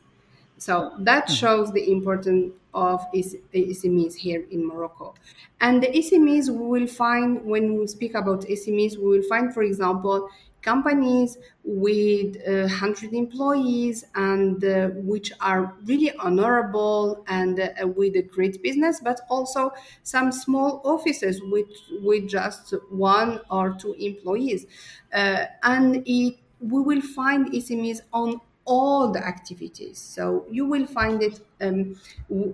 So 0.58 0.92
that 0.98 1.28
hmm. 1.28 1.34
shows 1.34 1.72
the 1.72 1.90
importance 1.90 2.52
of 2.74 3.00
SMEs 3.12 4.14
here 4.14 4.44
in 4.50 4.66
Morocco. 4.66 5.14
And 5.60 5.82
the 5.82 5.88
SMEs 5.88 6.48
we 6.50 6.80
will 6.80 6.86
find 6.86 7.44
when 7.44 7.78
we 7.78 7.86
speak 7.86 8.14
about 8.14 8.42
SMEs, 8.42 8.96
we 8.96 9.18
will 9.18 9.22
find, 9.28 9.52
for 9.52 9.62
example, 9.62 10.28
companies 10.62 11.38
with 11.64 12.36
uh, 12.46 12.62
100 12.62 13.12
employees 13.12 14.04
and 14.14 14.64
uh, 14.64 14.88
which 15.10 15.32
are 15.40 15.76
really 15.84 16.12
honorable 16.16 17.24
and 17.28 17.60
uh, 17.60 17.86
with 17.86 18.16
a 18.16 18.22
great 18.22 18.62
business 18.62 19.00
but 19.02 19.20
also 19.28 19.70
some 20.02 20.32
small 20.32 20.80
offices 20.84 21.40
with 21.42 21.68
with 22.02 22.28
just 22.28 22.72
one 22.90 23.40
or 23.50 23.74
two 23.78 23.92
employees. 23.94 24.66
Uh, 25.12 25.46
and 25.62 26.02
it, 26.06 26.38
we 26.60 26.80
will 26.82 27.00
find 27.00 27.52
SMEs 27.54 28.02
on 28.12 28.40
all 28.64 29.10
the 29.10 29.24
activities. 29.26 29.98
So 29.98 30.46
you 30.50 30.66
will 30.66 30.86
find 30.86 31.22
it 31.22 31.40
um, 31.60 31.98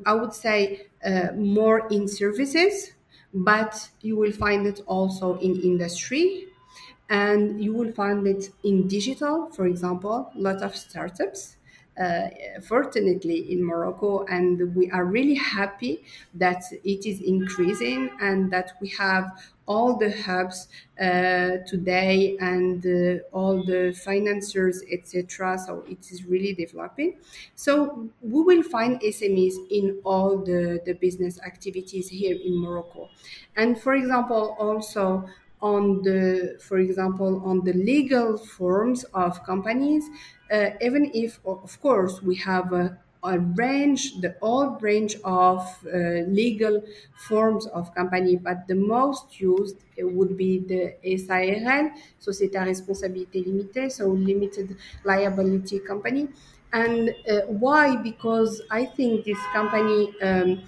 i 0.07 0.13
would 0.15 0.33
say 0.33 0.87
uh, 1.05 1.29
more 1.37 1.87
in 1.89 2.09
services 2.09 2.93
but 3.35 3.91
you 4.01 4.17
will 4.17 4.33
find 4.33 4.67
it 4.67 4.81
also 4.87 5.39
in 5.39 5.61
industry 5.61 6.49
and 7.09 7.63
you 7.63 7.73
will 7.73 7.93
find 7.93 8.27
it 8.27 8.51
in 8.65 8.89
digital 8.89 9.51
for 9.53 9.67
example 9.67 10.33
a 10.35 10.39
lot 10.39 10.63
of 10.63 10.75
startups 10.75 11.57
uh, 11.99 12.29
fortunately 12.63 13.51
in 13.51 13.65
Morocco, 13.65 14.25
and 14.27 14.75
we 14.75 14.91
are 14.91 15.05
really 15.05 15.35
happy 15.35 16.05
that 16.35 16.63
it 16.85 17.07
is 17.07 17.23
increasing 17.23 18.11
and 18.21 18.51
that 18.53 18.73
we 18.81 18.89
have 18.89 19.31
all 19.67 19.97
the 19.97 20.13
hubs 20.23 20.69
uh, 21.01 21.57
today 21.67 22.37
and 22.39 22.85
uh, 22.87 23.23
all 23.33 23.65
the 23.65 23.99
financiers, 24.05 24.83
etc. 24.93 25.59
So 25.59 25.85
it 25.89 26.13
is 26.13 26.25
really 26.25 26.53
developing. 26.53 27.17
So 27.55 28.11
we 28.21 28.43
will 28.43 28.63
find 28.63 29.01
SMEs 29.01 29.55
in 29.71 29.99
all 30.05 30.39
the, 30.39 30.81
the 30.85 30.93
business 30.93 31.41
activities 31.41 32.09
here 32.11 32.37
in 32.37 32.59
Morocco. 32.59 33.09
And 33.57 33.81
for 33.81 33.95
example, 33.95 34.55
also 34.59 35.29
on 35.73 36.03
the, 36.03 36.57
for 36.67 36.79
example, 36.79 37.33
on 37.51 37.57
the 37.69 37.73
legal 37.73 38.39
forms 38.59 39.01
of 39.25 39.31
companies, 39.45 40.05
uh, 40.53 40.71
even 40.87 41.11
if, 41.15 41.41
of 41.45 41.73
course, 41.81 42.15
we 42.23 42.35
have 42.37 42.73
a, 42.73 42.87
a 43.25 43.39
range, 43.59 44.03
the 44.21 44.33
old 44.41 44.83
range 44.83 45.15
of 45.25 45.59
uh, 45.87 46.23
legal 46.43 46.83
forms 47.29 47.67
of 47.79 47.93
company, 47.95 48.37
but 48.37 48.59
the 48.69 48.79
most 48.95 49.41
used 49.41 49.79
would 49.99 50.37
be 50.37 50.53
the 50.71 50.83
SARL, 51.19 51.91
Société 52.21 52.57
à 52.57 52.65
Responsabilité 52.65 53.43
Limitée, 53.45 53.91
so 53.91 54.07
limited 54.13 54.77
liability 55.05 55.81
company. 55.81 56.29
And 56.73 57.11
uh, 57.11 57.41
why? 57.49 57.97
Because 57.97 58.63
I 58.71 58.85
think 58.85 59.25
this 59.25 59.39
company 59.53 60.13
um, 60.23 60.63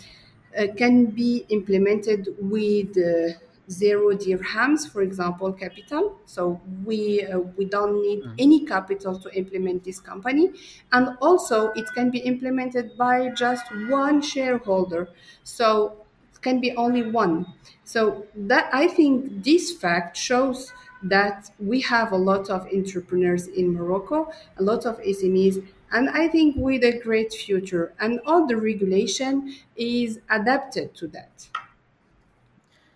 uh, 0.59 0.67
can 0.76 1.07
be 1.07 1.45
implemented 1.50 2.35
with 2.40 2.97
uh, 2.97 3.38
zero 3.70 4.14
dirhams, 4.16 4.90
for 4.90 5.02
example, 5.02 5.52
capital. 5.52 6.18
So 6.25 6.60
we 6.84 7.25
uh, 7.26 7.38
we 7.56 7.64
don't 7.64 8.00
need 8.02 8.25
mm. 8.25 8.34
any 8.38 8.64
capital 8.64 9.18
to 9.18 9.28
implement 9.34 9.84
this 9.84 10.00
company, 10.00 10.50
and 10.92 11.16
also 11.20 11.72
it 11.72 11.87
can 11.94 12.10
be 12.10 12.18
implemented 12.18 12.96
by 12.96 13.30
just 13.30 13.66
one 13.88 14.22
shareholder. 14.22 15.08
So 15.44 16.04
it 16.32 16.40
can 16.42 16.60
be 16.60 16.75
only 16.76 17.10
one. 17.10 17.46
So 17.84 18.26
that 18.34 18.70
I 18.72 18.88
think 18.88 19.44
this 19.44 19.72
fact 19.72 20.16
shows 20.16 20.72
that 21.02 21.50
we 21.58 21.80
have 21.82 22.12
a 22.12 22.16
lot 22.16 22.50
of 22.50 22.66
entrepreneurs 22.72 23.46
in 23.46 23.72
Morocco, 23.72 24.32
a 24.58 24.62
lot 24.62 24.84
of 24.84 24.98
SMEs, 25.00 25.64
and 25.92 26.10
I 26.10 26.28
think 26.28 26.56
with 26.56 26.82
a 26.84 26.98
great 26.98 27.32
future. 27.32 27.94
And 28.00 28.20
all 28.26 28.46
the 28.46 28.56
regulation 28.56 29.54
is 29.76 30.20
adapted 30.28 30.94
to 30.96 31.06
that. 31.08 31.48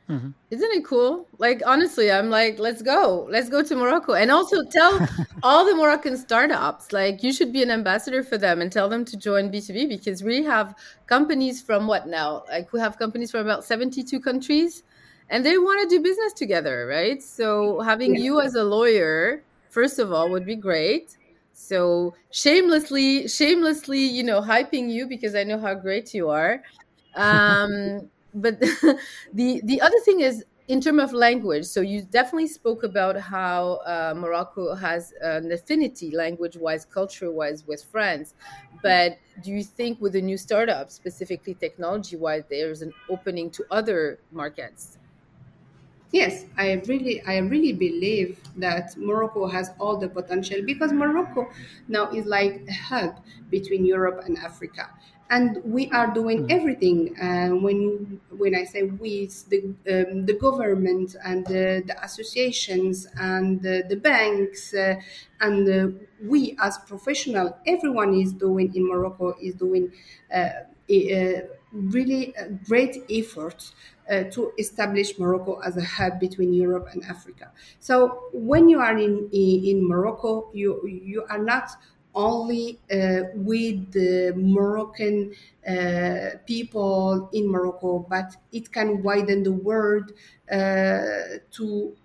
Mm-hmm. 0.08 0.30
Isn't 0.50 0.72
it 0.72 0.84
cool? 0.84 1.26
Like 1.38 1.62
honestly, 1.64 2.10
I'm 2.10 2.28
like, 2.28 2.58
let's 2.58 2.82
go, 2.82 3.26
let's 3.30 3.48
go 3.48 3.62
to 3.62 3.76
Morocco, 3.76 4.14
and 4.14 4.30
also 4.30 4.62
tell 4.64 5.08
all 5.42 5.64
the 5.64 5.74
Moroccan 5.74 6.16
startups 6.16 6.92
like 6.92 7.22
you 7.22 7.32
should 7.32 7.52
be 7.52 7.62
an 7.62 7.70
ambassador 7.70 8.22
for 8.22 8.36
them 8.36 8.60
and 8.60 8.70
tell 8.70 8.88
them 8.88 9.04
to 9.06 9.16
join 9.16 9.50
B2B 9.50 9.88
because 9.88 10.22
we 10.22 10.42
have 10.42 10.74
companies 11.06 11.62
from 11.62 11.86
what 11.86 12.08
now? 12.08 12.42
Like 12.48 12.72
we 12.72 12.80
have 12.80 12.98
companies 12.98 13.30
from 13.30 13.42
about 13.42 13.64
72 13.64 14.20
countries, 14.20 14.82
and 15.30 15.46
they 15.46 15.56
want 15.56 15.88
to 15.88 15.96
do 15.96 16.02
business 16.02 16.32
together, 16.32 16.86
right? 16.86 17.22
So 17.22 17.80
having 17.80 18.16
yeah. 18.16 18.22
you 18.22 18.40
as 18.40 18.54
a 18.54 18.64
lawyer, 18.64 19.42
first 19.70 19.98
of 19.98 20.12
all, 20.12 20.28
would 20.30 20.44
be 20.44 20.56
great. 20.56 21.16
So 21.52 22.14
shamelessly, 22.30 23.28
shamelessly, 23.28 24.00
you 24.00 24.24
know, 24.24 24.40
hyping 24.40 24.90
you 24.90 25.06
because 25.06 25.34
I 25.34 25.44
know 25.44 25.58
how 25.58 25.74
great 25.74 26.12
you 26.12 26.28
are. 26.28 26.62
Um, 27.14 28.08
but 28.34 28.60
the 29.32 29.60
the 29.64 29.80
other 29.80 29.98
thing 30.04 30.20
is 30.20 30.44
in 30.68 30.80
terms 30.80 31.02
of 31.02 31.12
language. 31.12 31.64
So 31.64 31.80
you 31.80 32.02
definitely 32.02 32.46
spoke 32.46 32.82
about 32.84 33.16
how 33.20 33.80
uh, 33.84 34.14
morocco 34.16 34.74
has 34.74 35.12
an 35.20 35.50
affinity 35.52 36.10
language 36.10 36.56
wise 36.56 36.84
culture 36.84 37.30
wise 37.32 37.66
with 37.66 37.84
france. 37.84 38.34
But 38.82 39.18
do 39.40 39.50
you 39.50 39.64
think 39.64 40.00
with 40.00 40.12
the 40.14 40.22
new 40.22 40.36
startup 40.38 40.90
specifically 40.90 41.54
technology 41.54 42.16
wise 42.16 42.44
there's 42.48 42.82
an 42.82 42.94
opening 43.08 43.50
to 43.52 43.64
other 43.70 44.20
markets? 44.30 44.98
Yes, 46.10 46.44
I 46.58 46.74
really, 46.86 47.22
I 47.22 47.38
really 47.38 47.72
believe 47.72 48.38
that 48.56 48.94
Morocco 48.98 49.46
has 49.46 49.70
all 49.80 49.96
the 49.96 50.08
potential 50.08 50.60
because 50.64 50.92
Morocco 50.92 51.50
now 51.88 52.10
is 52.12 52.26
like 52.26 52.64
a 52.68 52.72
hub 52.72 53.24
between 53.48 53.86
Europe 53.86 54.20
and 54.26 54.36
Africa 54.36 54.90
and 55.32 55.64
we 55.64 55.90
are 55.90 56.12
doing 56.12 56.40
hmm. 56.44 56.50
everything. 56.50 57.18
Uh, 57.18 57.48
when 57.64 58.20
when 58.36 58.54
I 58.54 58.64
say 58.64 58.82
we, 58.82 59.10
it's 59.24 59.44
the 59.44 59.60
um, 59.94 60.26
the 60.26 60.34
government 60.34 61.16
and 61.24 61.44
the, 61.46 61.82
the 61.86 61.96
associations 62.04 63.06
and 63.16 63.60
the, 63.62 63.82
the 63.88 63.96
banks 63.96 64.74
uh, 64.74 64.96
and 65.40 65.68
uh, 65.68 65.88
we 66.22 66.56
as 66.60 66.76
professional, 66.86 67.56
everyone 67.66 68.12
is 68.14 68.32
doing 68.34 68.74
in 68.76 68.86
Morocco 68.86 69.34
is 69.40 69.54
doing 69.54 69.92
uh, 70.32 70.50
a, 70.90 71.42
really 71.72 72.34
great 72.68 73.02
effort 73.10 73.72
uh, 74.10 74.24
to 74.24 74.52
establish 74.58 75.18
Morocco 75.18 75.58
as 75.60 75.78
a 75.78 75.84
hub 75.84 76.20
between 76.20 76.52
Europe 76.52 76.88
and 76.92 77.02
Africa. 77.04 77.50
So 77.80 78.28
when 78.34 78.68
you 78.68 78.80
are 78.80 78.98
in 78.98 79.30
in, 79.32 79.64
in 79.64 79.88
Morocco, 79.88 80.50
you 80.52 80.86
you 80.86 81.24
are 81.30 81.38
not 81.38 81.70
only 82.14 82.78
uh, 82.90 83.22
with 83.34 83.92
the 83.92 84.32
Moroccan 84.36 85.34
uh, 85.66 86.36
people 86.46 87.30
in 87.32 87.48
Morocco, 87.50 88.06
but 88.08 88.36
it 88.52 88.70
can 88.72 89.02
widen 89.02 89.42
the 89.42 89.52
world 89.52 90.12
uh, 90.50 91.38
to 91.52 91.96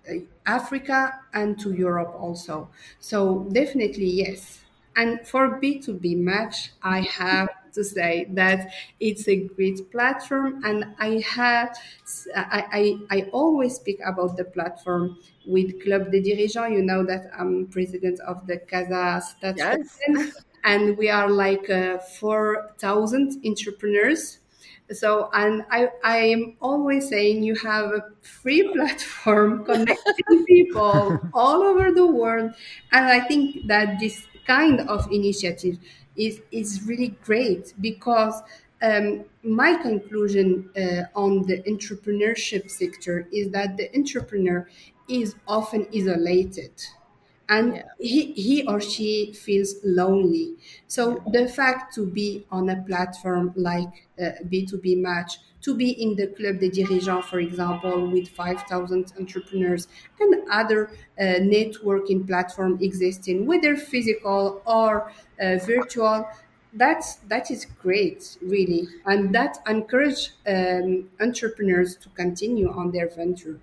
Africa 0.46 1.20
and 1.34 1.58
to 1.60 1.72
Europe 1.72 2.14
also. 2.18 2.70
So 3.00 3.48
definitely 3.52 4.06
yes. 4.06 4.60
And 4.96 5.26
for 5.26 5.60
B2BeeMatch, 5.60 6.70
I 6.82 7.00
have 7.02 7.48
to 7.78 7.84
say 7.84 8.26
that 8.30 8.72
it's 8.98 9.28
a 9.28 9.36
great 9.36 9.90
platform 9.90 10.60
and 10.64 10.84
I 10.98 11.22
have 11.36 11.76
I, 12.36 12.64
I, 12.80 13.16
I 13.16 13.18
always 13.32 13.76
speak 13.76 13.98
about 14.04 14.36
the 14.36 14.44
platform 14.44 15.18
with 15.46 15.82
Club 15.82 16.10
des 16.10 16.20
Dirigeants. 16.20 16.72
You 16.72 16.82
know 16.82 17.04
that 17.06 17.30
I'm 17.38 17.68
president 17.68 18.18
of 18.20 18.46
the 18.46 18.58
Casa 18.58 19.22
Stats 19.22 19.58
yes. 19.58 19.98
and 20.64 20.98
we 20.98 21.08
are 21.08 21.30
like 21.30 21.70
uh, 21.70 21.98
4,000 21.98 23.44
entrepreneurs 23.46 24.38
so 24.90 25.28
and 25.34 25.64
i 25.70 25.86
i 26.02 26.16
am 26.16 26.56
always 26.62 27.08
saying 27.10 27.42
you 27.42 27.54
have 27.54 27.92
a 27.92 28.02
free 28.22 28.62
platform 28.74 29.62
connecting 29.64 30.44
people 30.46 31.18
all 31.34 31.62
over 31.62 31.92
the 31.92 32.06
world 32.06 32.50
and 32.92 33.04
i 33.04 33.20
think 33.20 33.66
that 33.66 34.00
this 34.00 34.26
kind 34.46 34.80
of 34.88 35.06
initiative 35.12 35.76
is 36.18 36.40
is 36.50 36.82
really 36.84 37.08
great 37.24 37.72
because 37.80 38.42
um, 38.82 39.24
my 39.42 39.74
conclusion 39.76 40.70
uh, 40.76 41.02
on 41.18 41.42
the 41.46 41.62
entrepreneurship 41.62 42.70
sector 42.70 43.26
is 43.32 43.50
that 43.50 43.76
the 43.76 43.90
entrepreneur 43.96 44.68
is 45.08 45.34
often 45.46 45.86
isolated 45.94 46.72
and 47.48 47.76
yeah. 47.76 47.82
he, 47.98 48.32
he 48.32 48.66
or 48.66 48.80
she 48.80 49.32
feels 49.32 49.76
lonely 49.84 50.56
so 50.86 51.22
yeah. 51.26 51.40
the 51.42 51.48
fact 51.48 51.94
to 51.94 52.06
be 52.06 52.46
on 52.50 52.68
a 52.68 52.82
platform 52.82 53.52
like 53.56 54.06
uh, 54.20 54.30
B2BeeMatch 54.48 55.38
to 55.62 55.74
be 55.74 55.90
in 55.90 56.14
the 56.16 56.26
club 56.28 56.58
des 56.60 56.70
dirigeants 56.70 57.26
for 57.28 57.40
example 57.40 58.06
with 58.10 58.28
5000 58.28 59.12
entrepreneurs 59.18 59.88
and 60.20 60.34
other 60.50 60.90
uh, 61.18 61.22
networking 61.54 62.26
platform 62.26 62.78
existing 62.80 63.46
whether 63.46 63.76
physical 63.76 64.62
or 64.66 65.12
uh, 65.40 65.56
virtual 65.64 66.26
that's 66.74 67.16
that 67.32 67.50
is 67.50 67.64
great 67.64 68.36
really 68.42 68.86
and 69.06 69.34
that 69.34 69.58
encourage 69.66 70.32
um, 70.46 71.08
entrepreneurs 71.20 71.96
to 71.96 72.08
continue 72.10 72.70
on 72.70 72.90
their 72.92 73.08
venture 73.08 73.58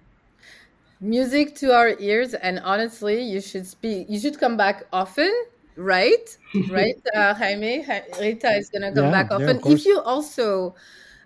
music 0.99 1.55
to 1.55 1.73
our 1.73 1.97
ears 1.99 2.33
and 2.33 2.59
honestly 2.59 3.21
you 3.21 3.41
should 3.41 3.67
speak 3.67 4.07
you 4.09 4.19
should 4.19 4.39
come 4.39 4.57
back 4.57 4.83
often 4.93 5.31
right? 5.75 6.37
Right 6.67 6.95
uh, 7.15 7.33
jaime? 7.35 7.83
Ghiyta 7.83 8.57
is 8.57 8.69
gonna 8.73 8.93
come 8.93 9.09
yeah, 9.09 9.11
back 9.11 9.27
often. 9.29 9.59
yeah, 9.65 9.75
if 9.75 9.85
you 9.85 9.99
also 10.01 10.73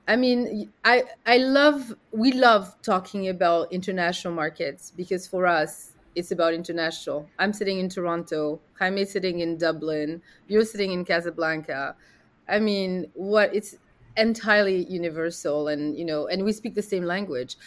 i 0.07 0.15
mean 0.15 0.71
i 0.83 1.03
i 1.25 1.37
love 1.37 1.93
we 2.11 2.31
love 2.33 2.75
talking 2.83 3.27
about 3.29 3.71
international 3.71 4.33
markets 4.33 4.91
because 4.91 5.27
for 5.27 5.45
us 5.47 5.95
it's 6.15 6.31
about 6.31 6.53
international. 6.53 7.31
I'm 7.39 7.53
sitting 7.53 7.79
in 7.79 7.89
toronto 7.89 8.63
jaime 8.79 9.05
sitting 9.05 9.39
in 9.41 9.57
dublin 9.57 10.21
you're 10.47 10.65
sitting 10.65 10.91
in 10.91 11.05
casablanca. 11.05 11.95
I 12.47 12.59
mean 12.59 13.11
what 13.13 13.55
it's 13.55 13.75
entirely 14.17 14.85
universal 14.85 15.67
and 15.67 15.97
you 15.97 16.05
know 16.05 16.27
and 16.27 16.43
we 16.43 16.53
speak 16.53 16.75
the 16.75 16.81
same 16.81 17.03
language. 17.05 17.57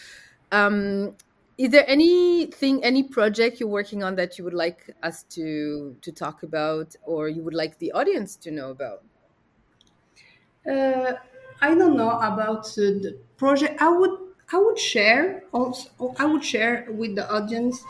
Um 0.50 1.16
is 1.58 1.70
there 1.70 1.84
anything 1.88 2.82
any 2.84 3.02
project 3.02 3.60
you're 3.60 3.68
working 3.68 4.02
on 4.02 4.16
that 4.16 4.38
you 4.38 4.44
would 4.44 4.54
like 4.54 4.90
us 5.02 5.22
to 5.24 5.96
to 6.00 6.12
talk 6.12 6.42
about 6.42 6.94
or 7.02 7.28
you 7.28 7.42
would 7.42 7.54
like 7.54 7.78
the 7.78 7.92
audience 7.92 8.36
to 8.36 8.50
know 8.50 8.70
about? 8.70 9.04
Uh, 10.66 11.14
i 11.60 11.74
don't 11.74 11.96
know 11.96 12.10
about 12.20 12.66
uh, 12.78 12.94
the 13.02 13.18
project. 13.36 13.80
I 13.82 13.88
would 13.88 14.16
i 14.52 14.58
would 14.58 14.78
share 14.78 15.42
also 15.52 16.14
i 16.18 16.24
would 16.24 16.44
share 16.44 16.86
with 16.90 17.16
the 17.16 17.26
audience 17.34 17.82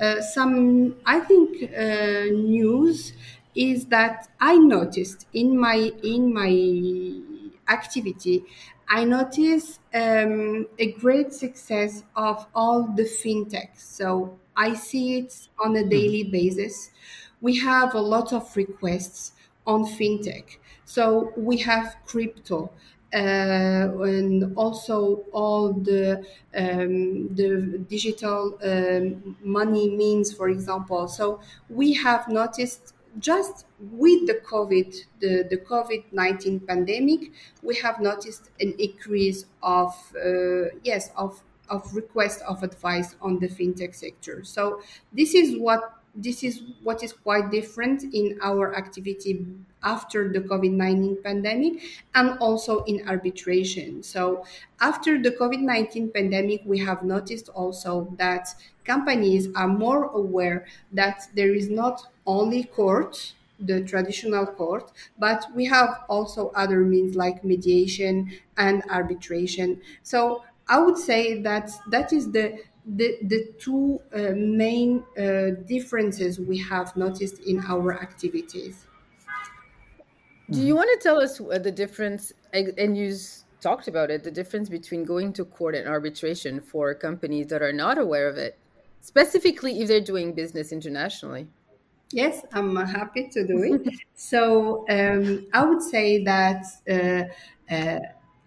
uh, 0.00 0.20
some 0.20 0.96
i 1.06 1.20
think 1.20 1.70
uh, 1.72 2.24
news 2.34 3.12
is 3.54 3.86
that 3.86 4.28
i 4.40 4.56
noticed 4.56 5.28
in 5.32 5.56
my 5.56 5.76
in 6.02 6.34
my 6.34 6.50
activity 7.68 8.44
I 8.88 9.04
notice 9.04 9.78
um, 9.94 10.66
a 10.78 10.92
great 10.92 11.32
success 11.32 12.04
of 12.14 12.46
all 12.54 12.84
the 12.84 13.02
fintechs. 13.02 13.80
So 13.80 14.38
I 14.56 14.74
see 14.74 15.18
it 15.18 15.48
on 15.58 15.76
a 15.76 15.84
daily 15.84 16.22
mm-hmm. 16.22 16.32
basis. 16.32 16.90
We 17.40 17.58
have 17.58 17.94
a 17.94 18.00
lot 18.00 18.32
of 18.32 18.56
requests 18.56 19.32
on 19.66 19.84
fintech. 19.84 20.58
So 20.84 21.32
we 21.36 21.58
have 21.58 21.96
crypto. 22.06 22.70
Uh, 23.14 24.02
and 24.02 24.52
also 24.56 25.24
all 25.32 25.72
the 25.72 26.26
um, 26.56 27.32
the 27.34 27.78
digital 27.88 28.58
um, 28.62 29.36
money 29.42 29.88
means, 29.88 30.32
for 30.32 30.48
example. 30.48 31.06
So 31.06 31.40
we 31.70 31.94
have 31.94 32.28
noticed 32.28 32.94
just 33.18 33.66
with 33.78 34.26
the 34.26 34.34
COVID, 34.34 34.94
the, 35.20 35.46
the 35.48 35.56
COVID-19 35.56 36.66
pandemic, 36.66 37.32
we 37.62 37.74
have 37.76 38.00
noticed 38.00 38.50
an 38.60 38.74
increase 38.78 39.46
of, 39.62 39.94
uh, 40.16 40.70
yes, 40.82 41.10
of, 41.16 41.42
of 41.68 41.94
request 41.94 42.42
of 42.42 42.62
advice 42.62 43.16
on 43.20 43.38
the 43.38 43.48
fintech 43.48 43.94
sector. 43.94 44.44
So 44.44 44.82
this 45.12 45.34
is 45.34 45.58
what 45.58 45.95
this 46.16 46.42
is 46.42 46.62
what 46.82 47.02
is 47.02 47.12
quite 47.12 47.50
different 47.50 48.02
in 48.14 48.38
our 48.42 48.74
activity 48.76 49.46
after 49.82 50.32
the 50.32 50.40
COVID 50.40 50.72
19 50.72 51.22
pandemic 51.22 51.82
and 52.14 52.38
also 52.40 52.82
in 52.84 53.06
arbitration. 53.08 54.02
So, 54.02 54.44
after 54.80 55.20
the 55.22 55.30
COVID 55.30 55.60
19 55.60 56.10
pandemic, 56.10 56.62
we 56.64 56.78
have 56.78 57.02
noticed 57.04 57.48
also 57.50 58.14
that 58.18 58.48
companies 58.84 59.48
are 59.54 59.68
more 59.68 60.04
aware 60.06 60.66
that 60.92 61.28
there 61.34 61.54
is 61.54 61.68
not 61.68 62.02
only 62.26 62.64
court 62.64 63.34
the 63.58 63.80
traditional 63.82 64.44
court, 64.46 64.92
but 65.18 65.46
we 65.54 65.64
have 65.64 66.04
also 66.10 66.50
other 66.54 66.80
means 66.80 67.16
like 67.16 67.42
mediation 67.42 68.30
and 68.58 68.82
arbitration. 68.90 69.80
So 70.02 70.44
I 70.68 70.78
would 70.78 70.98
say 70.98 71.40
that 71.42 71.70
that 71.90 72.12
is 72.12 72.30
the 72.32 72.58
the, 72.88 73.18
the 73.22 73.52
two 73.58 74.00
uh, 74.14 74.32
main 74.36 75.02
uh, 75.18 75.62
differences 75.66 76.38
we 76.38 76.56
have 76.58 76.96
noticed 76.96 77.40
in 77.40 77.60
our 77.66 78.00
activities. 78.00 78.86
Do 80.48 80.60
you 80.60 80.76
want 80.76 80.88
to 80.92 81.02
tell 81.02 81.20
us 81.20 81.38
the 81.38 81.72
difference 81.72 82.32
and 82.52 82.96
use 82.96 83.44
talked 83.60 83.88
about 83.88 84.10
it 84.10 84.22
the 84.22 84.30
difference 84.30 84.68
between 84.68 85.04
going 85.04 85.32
to 85.32 85.44
court 85.44 85.74
and 85.74 85.88
arbitration 85.88 86.60
for 86.60 86.94
companies 86.94 87.48
that 87.48 87.62
are 87.62 87.72
not 87.72 87.98
aware 87.98 88.28
of 88.28 88.36
it, 88.36 88.56
specifically 89.00 89.80
if 89.80 89.88
they're 89.88 90.00
doing 90.00 90.32
business 90.32 90.70
internationally. 90.70 91.48
Yes, 92.12 92.44
I'm 92.52 92.76
happy 92.76 93.28
to 93.32 93.44
do 93.44 93.58
it. 93.64 93.94
so 94.14 94.84
um, 94.88 95.46
I 95.52 95.64
would 95.64 95.82
say 95.82 96.22
that 96.22 96.64
uh, 96.88 97.74
uh, 97.74 97.98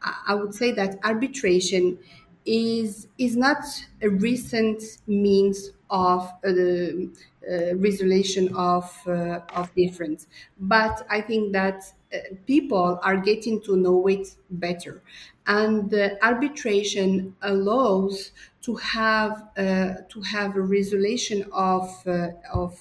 I 0.01 0.33
would 0.35 0.53
say 0.53 0.71
that 0.73 0.97
arbitration 1.03 1.99
is 2.45 3.07
is 3.17 3.35
not 3.35 3.63
a 4.01 4.09
recent 4.09 4.81
means 5.07 5.71
of 5.89 6.21
uh, 6.43 6.51
the 6.51 7.09
uh, 7.49 7.75
resolution 7.75 8.53
of 8.55 8.85
uh, 9.07 9.39
of 9.55 9.73
difference, 9.75 10.27
but 10.59 11.05
I 11.09 11.21
think 11.21 11.53
that 11.53 11.83
uh, 12.13 12.17
people 12.47 12.99
are 13.03 13.17
getting 13.17 13.61
to 13.61 13.75
know 13.75 14.07
it 14.07 14.35
better, 14.49 15.01
and 15.47 15.93
arbitration 16.21 17.35
allows 17.41 18.31
to 18.61 18.75
have 18.75 19.49
uh, 19.57 19.93
to 20.09 20.21
have 20.21 20.55
a 20.55 20.61
resolution 20.61 21.45
of 21.51 21.89
uh, 22.07 22.29
of 22.53 22.79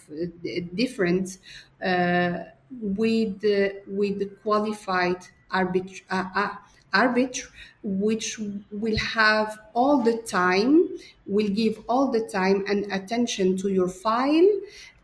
difference 0.74 1.38
with 2.80 3.42
with 3.86 4.42
qualified 4.42 5.26
arbit 5.50 6.02
arbiter 6.92 7.48
which 7.82 8.38
will 8.70 8.96
have 8.96 9.58
all 9.74 10.02
the 10.02 10.18
time 10.22 10.88
will 11.26 11.48
give 11.48 11.78
all 11.88 12.10
the 12.10 12.20
time 12.28 12.64
and 12.68 12.90
attention 12.92 13.56
to 13.56 13.68
your 13.68 13.88
file. 13.88 14.48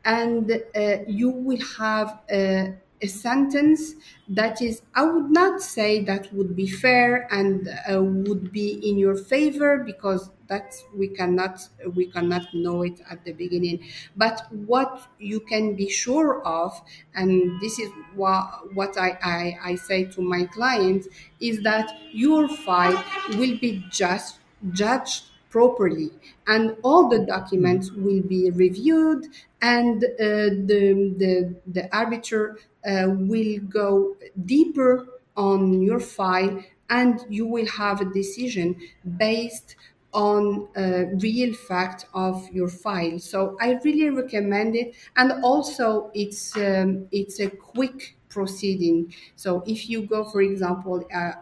And 0.04 0.62
uh, 0.76 0.96
you 1.06 1.30
will 1.30 1.60
have 1.78 2.20
a, 2.30 2.74
a, 3.00 3.06
sentence 3.06 3.94
that 4.28 4.62
is 4.62 4.80
i 4.94 5.02
would 5.04 5.30
not 5.30 5.60
say 5.60 6.02
that 6.04 6.32
would 6.32 6.54
be 6.56 6.66
fair 6.66 7.26
and 7.30 7.68
uh, 7.90 8.02
would 8.02 8.50
be 8.52 8.72
in 8.88 8.96
your 8.96 9.16
favor 9.16 9.78
because 9.78 10.30
that 10.54 10.68
we 11.00 11.08
cannot 11.08 11.56
we 11.98 12.04
cannot 12.14 12.44
know 12.54 12.82
it 12.82 12.98
at 13.10 13.24
the 13.24 13.32
beginning. 13.32 13.78
But 14.16 14.36
what 14.52 14.92
you 15.18 15.40
can 15.40 15.74
be 15.74 15.88
sure 15.88 16.42
of 16.60 16.70
and 17.14 17.60
this 17.60 17.78
is 17.78 17.90
what, 18.14 18.74
what 18.74 18.96
I, 18.98 19.10
I, 19.22 19.58
I 19.70 19.74
say 19.76 20.04
to 20.14 20.20
my 20.22 20.44
clients 20.46 21.08
is 21.40 21.62
that 21.62 21.86
your 22.12 22.48
file 22.48 23.02
will 23.30 23.58
be 23.58 23.84
just 23.90 24.38
judged 24.72 25.24
properly 25.50 26.10
and 26.46 26.76
all 26.82 27.08
the 27.08 27.20
documents 27.20 27.90
will 27.92 28.22
be 28.22 28.50
reviewed 28.50 29.26
and 29.62 30.02
uh, 30.04 30.08
the, 30.70 31.14
the, 31.16 31.54
the 31.66 31.96
arbiter 31.96 32.58
uh, 32.86 33.06
will 33.08 33.58
go 33.68 34.16
deeper 34.44 35.06
on 35.36 35.80
your 35.82 36.00
file 36.00 36.62
and 36.90 37.24
you 37.28 37.46
will 37.46 37.66
have 37.66 38.00
a 38.00 38.04
decision 38.12 38.76
based 39.16 39.76
on 40.14 40.68
real 41.20 41.52
fact 41.54 42.06
of 42.14 42.48
your 42.50 42.68
file. 42.68 43.18
So 43.18 43.56
I 43.60 43.78
really 43.84 44.10
recommend 44.10 44.76
it, 44.76 44.94
and 45.16 45.44
also 45.44 46.10
it's 46.14 46.56
um, 46.56 47.08
it's 47.12 47.40
a 47.40 47.50
quick 47.50 48.16
proceeding. 48.28 49.14
So 49.36 49.62
if 49.66 49.88
you 49.88 50.02
go, 50.06 50.24
for 50.24 50.42
example. 50.42 51.04
Uh, 51.14 51.32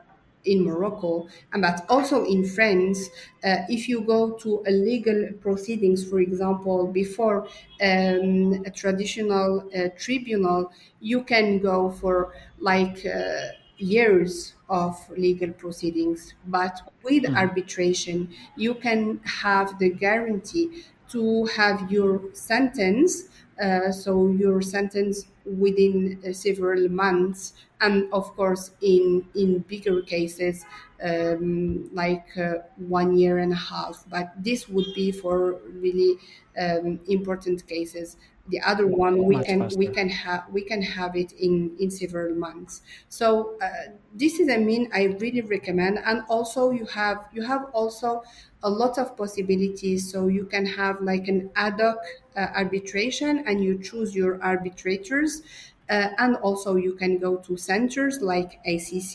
in 0.45 0.65
Morocco, 0.65 1.29
and 1.53 1.63
but 1.63 1.87
also 1.89 2.25
in 2.25 2.45
France, 2.45 3.09
uh, 3.45 3.59
if 3.69 3.89
you 3.89 4.01
go 4.01 4.33
to 4.39 4.61
a 4.67 4.73
legal 4.73 5.29
proceedings, 5.41 6.05
for 6.09 6.19
example, 6.21 6.89
before 6.89 7.47
um, 7.81 8.61
a 8.67 8.71
traditional 8.75 9.71
uh, 9.73 9.89
tribunal, 9.97 10.73
you 10.99 11.23
can 11.23 11.61
go 11.61 11.91
for 11.93 12.35
like 12.59 13.07
uh, 13.07 13.49
years 13.83 14.55
of 14.69 14.97
legal 15.11 15.53
proceedings. 15.53 16.35
But 16.47 16.81
with 17.03 17.25
mm. 17.25 17.37
arbitration, 17.37 18.29
you 18.57 18.75
can 18.75 19.21
have 19.25 19.79
the 19.79 19.91
guarantee 19.91 20.85
to 21.11 21.45
have 21.57 21.91
your 21.91 22.23
sentence, 22.33 23.29
uh, 23.63 23.93
so 23.93 24.29
your 24.31 24.63
sentence 24.63 25.27
within 25.45 26.19
uh, 26.27 26.33
several 26.33 26.89
months, 26.89 27.53
and 27.81 28.11
of 28.13 28.35
course, 28.37 28.71
in 28.81 29.27
in 29.35 29.59
bigger 29.69 30.01
cases, 30.03 30.65
um, 31.03 31.91
like 31.93 32.27
uh, 32.39 32.55
one 32.77 33.17
year 33.19 33.39
and 33.39 33.53
a 33.53 33.57
half. 33.57 34.05
But 34.09 34.33
this 34.43 34.69
would 34.69 34.95
be 34.95 35.13
for 35.13 35.61
really 35.75 36.17
um, 36.59 37.01
important 37.09 37.67
cases 37.67 38.17
the 38.49 38.61
other 38.61 38.87
one 38.87 39.25
we 39.25 39.39
can 39.39 39.61
faster. 39.61 39.79
we 39.79 39.87
can 39.87 40.09
have 40.09 40.49
we 40.51 40.63
can 40.63 40.83
have 40.83 41.15
it 41.17 41.33
in 41.33 41.77
in 41.79 41.91
several 41.91 42.35
months. 42.35 42.83
So 43.09 43.57
uh, 43.61 43.93
this 44.15 44.41
is 44.41 44.49
a 44.49 44.59
mean 44.59 44.91
i 44.93 45.05
really 45.23 45.43
recommend 45.43 45.99
and 46.05 46.23
also 46.29 46.71
you 46.71 46.87
have 46.87 47.27
you 47.33 47.43
have 47.43 47.65
also 47.73 48.23
a 48.63 48.71
lot 48.71 48.99
of 48.99 49.17
possibilities. 49.17 50.11
So 50.11 50.27
you 50.29 50.45
can 50.47 50.67
have 50.67 51.01
like 51.01 51.29
an 51.29 51.51
ad 51.57 51.81
hoc 51.81 51.99
uh, 52.37 52.49
arbitration 52.55 53.45
and 53.47 53.63
you 53.63 53.79
choose 53.79 54.15
your 54.15 54.43
arbitrators 54.43 55.43
uh, 55.89 56.09
and 56.19 56.37
also 56.37 56.77
you 56.77 56.95
can 56.95 57.19
go 57.19 57.37
to 57.37 57.57
centers 57.57 58.21
like 58.21 58.61
acc 58.67 59.15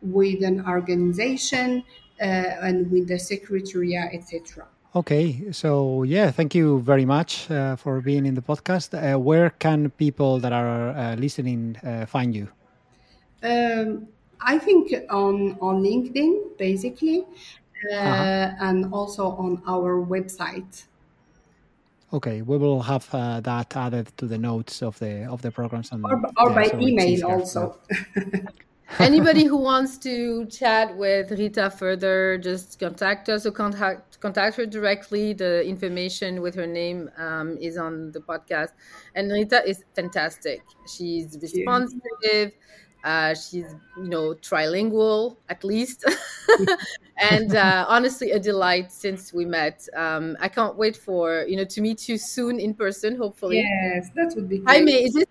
with 0.00 0.42
an 0.42 0.64
organization 0.66 1.84
uh, 2.20 2.24
and 2.24 2.90
with 2.90 3.08
the 3.08 3.18
secretariat 3.18 4.14
etc 4.14 4.66
Okay, 4.96 5.52
so 5.52 6.02
yeah, 6.02 6.30
thank 6.30 6.54
you 6.54 6.80
very 6.80 7.04
much 7.04 7.50
uh, 7.50 7.76
for 7.76 8.00
being 8.00 8.24
in 8.24 8.34
the 8.34 8.40
podcast. 8.40 8.94
Uh, 8.94 9.18
where 9.18 9.50
can 9.50 9.90
people 9.90 10.40
that 10.40 10.52
are 10.52 10.90
uh, 10.90 11.14
listening 11.16 11.76
uh, 11.84 12.06
find 12.06 12.34
you? 12.34 12.48
Um, 13.42 14.08
I 14.40 14.58
think 14.58 14.94
on 15.10 15.58
on 15.60 15.82
LinkedIn, 15.82 16.56
basically, 16.56 17.26
uh, 17.92 17.94
uh-huh. 17.94 18.50
and 18.60 18.92
also 18.92 19.36
on 19.36 19.62
our 19.66 20.00
website. 20.00 20.86
Okay, 22.10 22.40
we 22.40 22.56
will 22.56 22.80
have 22.80 23.06
uh, 23.12 23.40
that 23.40 23.76
added 23.76 24.16
to 24.16 24.26
the 24.26 24.38
notes 24.38 24.82
of 24.82 24.98
the 25.00 25.26
of 25.26 25.42
the 25.42 25.50
programs 25.50 25.92
and 25.92 26.02
or, 26.02 26.16
or 26.38 26.48
yeah, 26.48 26.54
by 26.54 26.66
so 26.66 26.80
email 26.80 27.26
also. 27.26 27.76
Anybody 28.98 29.44
who 29.44 29.58
wants 29.58 29.98
to 29.98 30.46
chat 30.46 30.96
with 30.96 31.30
Ghiyta 31.30 31.72
further, 31.72 32.38
just 32.38 32.80
contact 32.80 33.28
us 33.28 33.44
or 33.44 33.50
contact 33.50 34.18
contact 34.20 34.56
her 34.56 34.66
directly. 34.66 35.34
The 35.34 35.64
information 35.66 36.40
with 36.40 36.54
her 36.54 36.66
name 36.66 37.10
um, 37.18 37.58
is 37.58 37.76
on 37.76 38.12
the 38.12 38.20
podcast. 38.20 38.70
And 39.14 39.30
Ghiyta 39.30 39.66
is 39.66 39.84
fantastic. 39.94 40.62
She's 40.86 41.38
responsive. 41.40 42.52
Uh, 43.04 43.34
she's 43.34 43.76
you 43.96 44.08
know 44.08 44.34
trilingual 44.34 45.36
at 45.48 45.62
least, 45.62 46.04
and 47.18 47.54
uh, 47.54 47.84
honestly 47.88 48.32
a 48.32 48.40
delight 48.40 48.90
since 48.90 49.32
we 49.32 49.44
met. 49.44 49.86
Um, 49.94 50.36
I 50.40 50.48
can't 50.48 50.76
wait 50.76 50.96
for 50.96 51.44
you 51.46 51.56
know 51.56 51.64
to 51.64 51.80
meet 51.80 52.08
you 52.08 52.18
soon 52.18 52.58
in 52.58 52.74
person. 52.74 53.16
Hopefully, 53.16 53.58
yes, 53.58 54.08
that 54.16 54.32
would 54.34 54.48
be. 54.48 54.58
Great. 54.58 54.78
Jaime, 54.78 54.92
is 54.92 55.14
it 55.14 55.28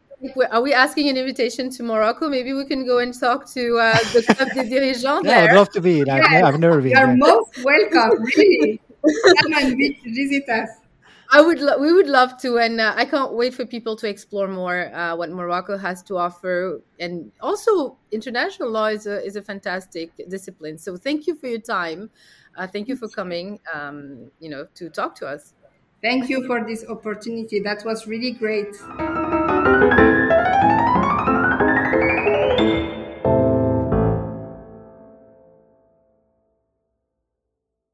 are 0.51 0.61
we 0.61 0.73
asking 0.73 1.09
an 1.09 1.17
invitation 1.17 1.69
to 1.71 1.83
Morocco? 1.83 2.29
Maybe 2.29 2.53
we 2.53 2.65
can 2.65 2.85
go 2.85 2.99
and 2.99 3.17
talk 3.17 3.51
to 3.53 3.77
uh, 3.77 3.97
the 4.13 4.23
Club 4.23 4.49
des 4.53 4.69
Dirigeants 4.69 5.25
yeah, 5.25 5.41
I'd 5.41 5.53
love 5.53 5.69
to 5.71 5.81
be. 5.81 6.01
I've, 6.01 6.23
yes, 6.31 6.43
I've 6.43 6.59
never 6.59 6.81
been. 6.81 6.91
You're 6.91 7.15
most 7.17 7.51
welcome, 7.63 8.23
really. 8.35 8.81
Come 9.03 9.53
and 9.53 9.77
visit 10.05 10.49
us. 10.49 10.69
I 11.29 11.41
would, 11.41 11.59
lo- 11.59 11.77
we 11.77 11.91
would 11.91 12.07
love 12.07 12.37
to, 12.41 12.57
and 12.57 12.79
uh, 12.79 12.93
I 12.95 13.03
can't 13.03 13.33
wait 13.33 13.53
for 13.53 13.65
people 13.65 13.97
to 13.97 14.07
explore 14.07 14.47
more 14.47 14.93
uh, 14.95 15.15
what 15.15 15.29
Morocco 15.29 15.77
has 15.77 16.01
to 16.03 16.17
offer, 16.17 16.81
and 16.99 17.31
also 17.41 17.97
international 18.11 18.71
law 18.71 18.85
is 18.85 19.07
a 19.07 19.23
is 19.25 19.35
a 19.35 19.41
fantastic 19.41 20.11
discipline. 20.29 20.77
So 20.77 20.95
thank 20.95 21.27
you 21.27 21.35
for 21.35 21.47
your 21.47 21.59
time. 21.59 22.09
Uh, 22.57 22.65
thank 22.65 22.87
you 22.87 22.95
for 22.95 23.09
coming. 23.09 23.59
Um, 23.73 24.31
you 24.39 24.49
know, 24.49 24.67
to 24.75 24.89
talk 24.89 25.15
to 25.15 25.27
us. 25.27 25.53
Thank 26.01 26.29
you 26.29 26.47
for 26.47 26.63
this 26.63 26.85
opportunity. 26.87 27.59
That 27.59 27.83
was 27.83 28.07
really 28.07 28.31
great. 28.31 28.73